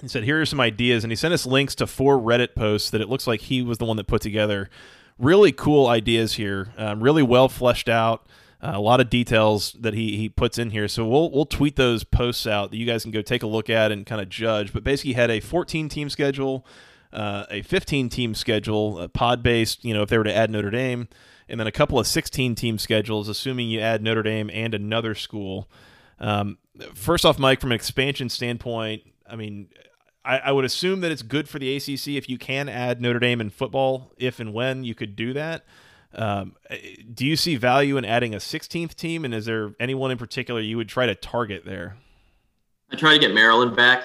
[0.00, 2.90] He said, here are some ideas, and he sent us links to four Reddit posts
[2.90, 4.70] that it looks like he was the one that put together.
[5.18, 8.24] Really cool ideas here, um, really well fleshed out.
[8.62, 10.86] Uh, a lot of details that he he puts in here.
[10.86, 13.68] So we'll we'll tweet those posts out that you guys can go take a look
[13.68, 14.72] at and kind of judge.
[14.72, 16.64] But basically, had a 14 team schedule,
[17.12, 19.84] uh, a 15 team schedule, pod based.
[19.84, 21.08] You know, if they were to add Notre Dame,
[21.48, 25.14] and then a couple of 16 team schedules, assuming you add Notre Dame and another
[25.14, 25.68] school.
[26.18, 26.58] Um,
[26.94, 29.68] first off, Mike, from an expansion standpoint, I mean,
[30.24, 33.18] I, I, would assume that it's good for the ACC if you can add Notre
[33.18, 35.64] Dame in football, if and when you could do that.
[36.14, 36.56] Um,
[37.12, 40.60] do you see value in adding a 16th team, and is there anyone in particular
[40.60, 41.96] you would try to target there?
[42.90, 44.04] I try to get Maryland back,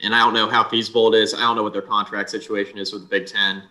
[0.00, 1.32] and I don't know how feasible it is.
[1.32, 3.62] I don't know what their contract situation is with the Big Ten.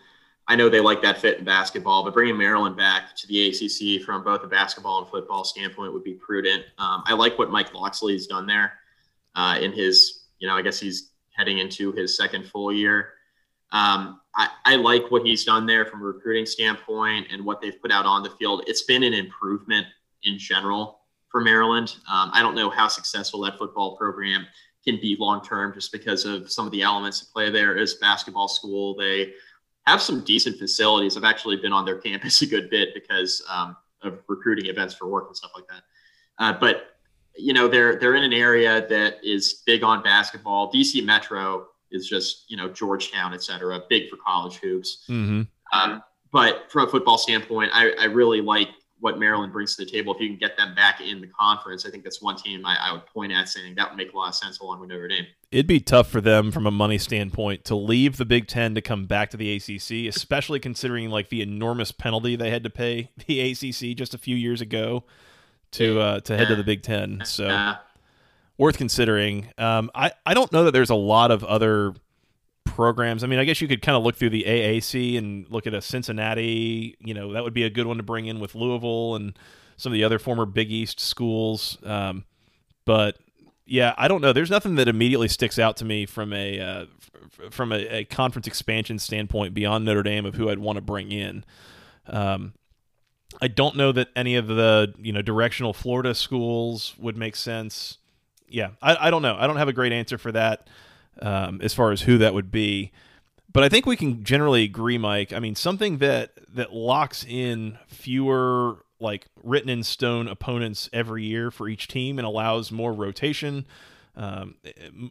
[0.48, 4.04] I know they like that fit in basketball, but bringing Maryland back to the ACC
[4.04, 6.64] from both a basketball and football standpoint would be prudent.
[6.78, 8.74] Um, I like what Mike Locksley's done there
[9.36, 13.14] uh, in his, you know, I guess he's heading into his second full year.
[13.72, 17.82] Um, I, I, like what he's done there from a recruiting standpoint and what they've
[17.82, 18.64] put out on the field.
[18.68, 19.88] It's been an improvement
[20.24, 21.96] in general for Maryland.
[22.12, 24.46] Um, I don't know how successful that football program
[24.84, 27.78] can be long term just because of some of the elements at play there.
[27.78, 29.34] As basketball school, they
[29.88, 31.18] have some decent facilities.
[31.18, 35.08] I've actually been on their campus a good bit because um, of recruiting events for
[35.08, 35.84] work and stuff like that.
[36.38, 36.88] Uh, but
[37.36, 40.72] you know, they're they're in an area that is big on basketball.
[40.72, 45.06] DC Metro is just you know Georgetown, et cetera, big for college hoops.
[45.10, 45.44] Mm-hmm.
[45.74, 48.70] Um, but from a football standpoint, I, I really like
[49.02, 50.14] what Maryland brings to the table.
[50.14, 52.78] If you can get them back in the conference, I think that's one team I,
[52.80, 55.08] I, would point at saying that would make a lot of sense along with Notre
[55.08, 55.26] Dame.
[55.52, 58.82] It'd be tough for them from a money standpoint to leave the Big Ten to
[58.82, 63.10] come back to the ACC, especially considering like the enormous penalty they had to pay
[63.28, 65.04] the ACC just a few years ago
[65.72, 67.24] to uh, to head to the Big Ten.
[67.26, 67.76] So
[68.58, 69.48] worth considering.
[69.58, 71.94] Um, I I don't know that there's a lot of other
[72.66, 73.24] programs.
[73.24, 75.74] I mean, I guess you could kind of look through the AAC and look at
[75.74, 76.96] a Cincinnati.
[77.00, 79.38] You know, that would be a good one to bring in with Louisville and
[79.78, 81.78] some of the other former Big East schools.
[81.84, 82.26] Um,
[82.86, 83.18] but
[83.66, 84.34] yeah, I don't know.
[84.34, 86.86] There's nothing that immediately sticks out to me from a uh,
[87.40, 90.82] f- from a, a, conference expansion standpoint beyond Notre Dame of who I'd want to
[90.82, 91.46] bring in.
[92.08, 92.54] Um,
[93.42, 97.98] I don't know that any of the you know directional Florida schools would make sense.
[98.50, 99.38] Yeah, I, I don't know.
[99.40, 100.68] I don't have a great answer for that
[101.22, 102.92] um, as far as who that would be.
[103.54, 105.34] But I think we can generally agree, Mike.
[105.34, 111.52] I mean, something that that locks in fewer like written in stone opponents every year
[111.52, 113.66] for each team and allows more rotation.
[114.16, 114.56] Um,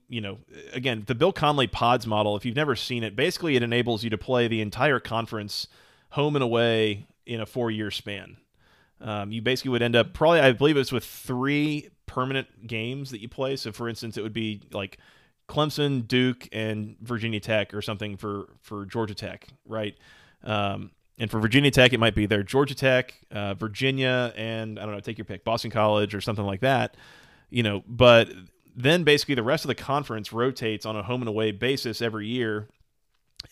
[0.08, 0.38] you know,
[0.72, 2.36] again, the Bill Connelly pods model.
[2.36, 5.66] If you've never seen it, basically it enables you to play the entire conference
[6.10, 8.36] home and away in a four year span.
[9.00, 13.20] Um, you basically would end up probably, I believe it's with three permanent games that
[13.20, 13.56] you play.
[13.56, 14.98] So, for instance, it would be like
[15.50, 19.96] Clemson, Duke, and Virginia Tech, or something for for Georgia Tech, right?
[20.42, 24.84] Um, and for Virginia Tech, it might be there Georgia Tech, uh, Virginia, and I
[24.84, 26.96] don't know, take your pick, Boston College or something like that.
[27.50, 28.30] You know, but
[28.74, 32.28] then basically the rest of the conference rotates on a home and away basis every
[32.28, 32.68] year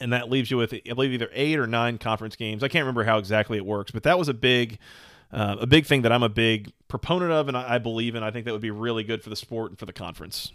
[0.00, 2.62] and that leaves you with I believe either eight or nine conference games.
[2.62, 4.78] I can't remember how exactly it works, but that was a big
[5.32, 8.22] uh, a big thing that I'm a big proponent of, and I, I, believe in.
[8.22, 10.52] I think that would be really good for the sport and for the conference.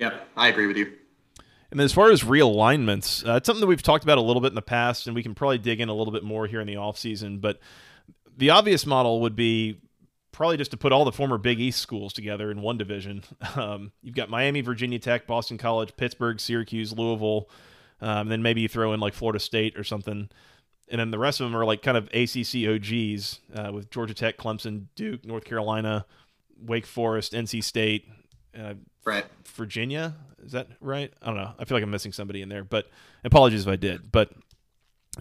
[0.00, 0.92] Yep, I agree with you.
[1.70, 4.48] And as far as realignments, uh, it's something that we've talked about a little bit
[4.48, 6.66] in the past, and we can probably dig in a little bit more here in
[6.66, 7.38] the off season.
[7.38, 7.60] But
[8.36, 9.78] the obvious model would be
[10.32, 13.22] probably just to put all the former Big East schools together in one division.
[13.56, 17.50] Um, you've got Miami, Virginia Tech, Boston College, Pittsburgh, Syracuse, Louisville.
[18.00, 20.30] Um, then maybe you throw in like Florida State or something.
[20.88, 24.14] And then the rest of them are like kind of ACC OGs uh, with Georgia
[24.14, 26.06] Tech, Clemson, Duke, North Carolina,
[26.58, 28.06] Wake Forest, NC State,
[28.58, 28.74] uh,
[29.04, 29.24] right.
[29.54, 30.14] Virginia.
[30.44, 31.12] Is that right?
[31.20, 31.52] I don't know.
[31.58, 32.88] I feel like I'm missing somebody in there, but
[33.24, 34.10] apologies if I did.
[34.10, 34.32] But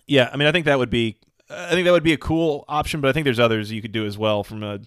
[0.08, 1.18] yeah, I mean, I think that would be,
[1.50, 3.02] I think that would be a cool option.
[3.02, 4.80] But I think there's others you could do as well from a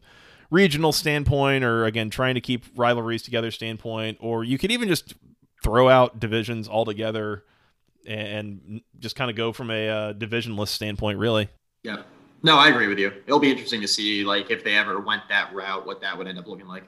[0.51, 5.15] regional standpoint, or again, trying to keep rivalries together standpoint, or you could even just
[5.63, 7.45] throw out divisions altogether
[8.07, 11.49] and just kind of go from a uh, divisionless standpoint, really.
[11.83, 12.03] Yeah.
[12.43, 13.13] No, I agree with you.
[13.27, 16.27] It'll be interesting to see, like, if they ever went that route, what that would
[16.27, 16.83] end up looking like.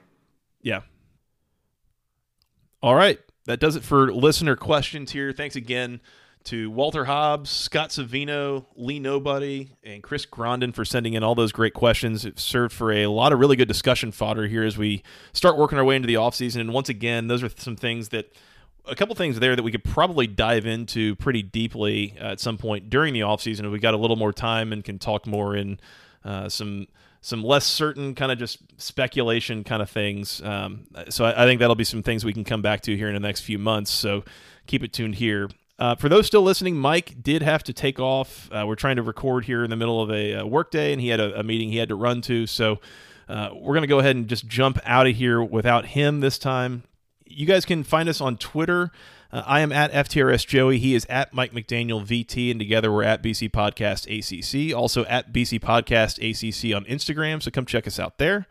[0.61, 0.81] Yeah.
[2.81, 3.19] All right.
[3.45, 5.31] That does it for listener questions here.
[5.31, 6.01] Thanks again
[6.45, 11.51] to Walter Hobbs, Scott Savino, Lee Nobody, and Chris Grondin for sending in all those
[11.51, 12.25] great questions.
[12.25, 15.03] It served for a lot of really good discussion fodder here as we
[15.33, 16.61] start working our way into the offseason.
[16.61, 18.31] And once again, those are some things that–
[18.87, 22.57] a couple things there that we could probably dive into pretty deeply uh, at some
[22.57, 25.55] point during the offseason if we got a little more time and can talk more
[25.55, 25.79] in
[26.23, 26.87] uh, some
[27.25, 30.43] some less certain kind of just speculation kind of things.
[30.43, 33.07] Um, so I, I, think that'll be some things we can come back to here
[33.07, 33.89] in the next few months.
[33.89, 34.23] So
[34.67, 35.49] keep it tuned here.
[35.79, 38.47] Uh, for those still listening, Mike did have to take off.
[38.51, 41.07] Uh, we're trying to record here in the middle of a, a workday, and he
[41.07, 42.45] had a, a, meeting he had to run to.
[42.45, 42.79] So
[43.27, 46.37] uh, we're going to go ahead and just jump out of here without him this
[46.37, 46.83] time
[47.25, 48.91] you guys can find us on Twitter.
[49.31, 50.79] Uh, I am at FTRS Joey.
[50.79, 54.75] He is at Mike McDaniel VT, and together we're at BC Podcast ACC.
[54.75, 57.41] Also at BC Podcast ACC on Instagram.
[57.41, 58.47] So come check us out there.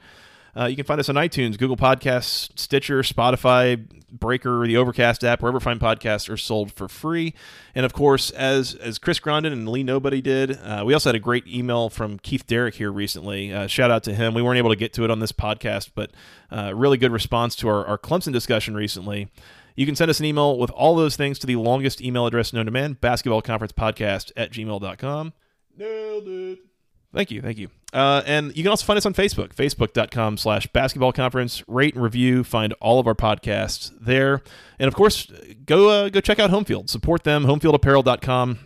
[0.57, 5.43] Uh, you can find us on iTunes, Google Podcasts, Stitcher, Spotify, Breaker, the Overcast app,
[5.43, 7.35] wherever fine podcasts are sold for free.
[7.75, 11.17] And of course, as as Chris Grondin and Lee Nobody did, uh, we also had
[11.17, 13.53] a great email from Keith Derrick here recently.
[13.53, 14.35] Uh, shout out to him.
[14.35, 16.13] We weren't able to get to it on this podcast, but
[16.53, 19.29] uh, really good response to our, our Clemson discussion recently.
[19.75, 22.53] You can send us an email with all those things to the longest email address
[22.53, 25.33] known to man, basketball conference podcast at gmail.com.
[25.77, 26.59] Nailed it.
[27.13, 27.41] Thank you.
[27.43, 27.69] Thank you.
[27.93, 31.63] Uh, and you can also find us on Facebook, facebook.com slash basketball conference.
[31.69, 32.43] Rate and review.
[32.43, 34.43] Find all of our podcasts there.
[34.81, 35.31] And of course,
[35.65, 36.91] go uh, go check out Homefield.
[36.91, 38.59] Support them, homefieldapparel.com.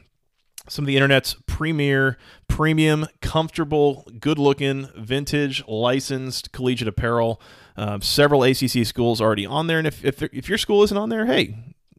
[0.69, 7.41] Some of the internet's premier, premium, comfortable, good looking, vintage, licensed collegiate apparel.
[7.77, 9.79] Uh, several ACC schools already on there.
[9.79, 11.57] And if, if, if your school isn't on there, hey,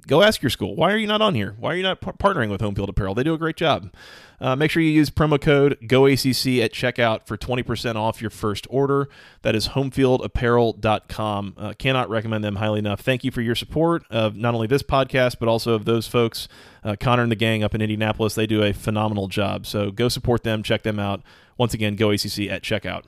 [0.10, 0.76] go ask your school.
[0.76, 1.56] Why are you not on here?
[1.60, 3.14] Why are you not partnering with Homefield Apparel?
[3.14, 3.94] They do a great job.
[4.42, 8.66] Uh, make sure you use promo code GOACC at checkout for 20% off your first
[8.70, 9.08] order.
[9.44, 11.54] That is homefieldapparel.com.
[11.58, 13.02] Uh, cannot recommend them highly enough.
[13.02, 16.48] Thank you for your support of not only this podcast, but also of those folks,
[16.84, 18.34] uh, Connor and the gang up in Indianapolis.
[18.34, 19.68] They do a phenomenal job.
[19.68, 21.22] So go support them, check them out.
[21.58, 23.04] Once again, GOACC at checkout.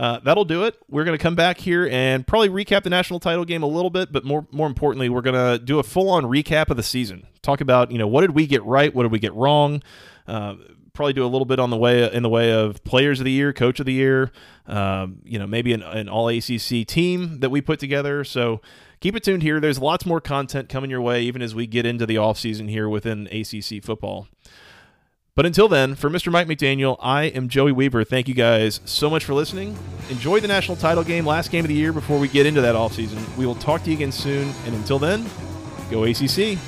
[0.00, 0.78] Uh, that'll do it.
[0.88, 3.90] We're going to come back here and probably recap the national title game a little
[3.90, 6.82] bit, but more more importantly, we're going to do a full on recap of the
[6.82, 7.26] season.
[7.42, 9.82] Talk about you know what did we get right, what did we get wrong.
[10.26, 10.54] Uh,
[10.94, 13.30] probably do a little bit on the way in the way of players of the
[13.30, 14.32] year, coach of the year.
[14.66, 18.24] Um, you know maybe an, an all ACC team that we put together.
[18.24, 18.62] So
[19.00, 19.60] keep it tuned here.
[19.60, 22.68] There's lots more content coming your way, even as we get into the off season
[22.68, 24.28] here within ACC football.
[25.34, 26.30] But until then, for Mr.
[26.30, 28.04] Mike McDaniel, I am Joey Weaver.
[28.04, 29.76] Thank you guys so much for listening.
[30.10, 32.74] Enjoy the national title game, last game of the year before we get into that
[32.74, 33.36] offseason.
[33.36, 34.52] We will talk to you again soon.
[34.66, 35.24] And until then,
[35.90, 36.58] go ACC.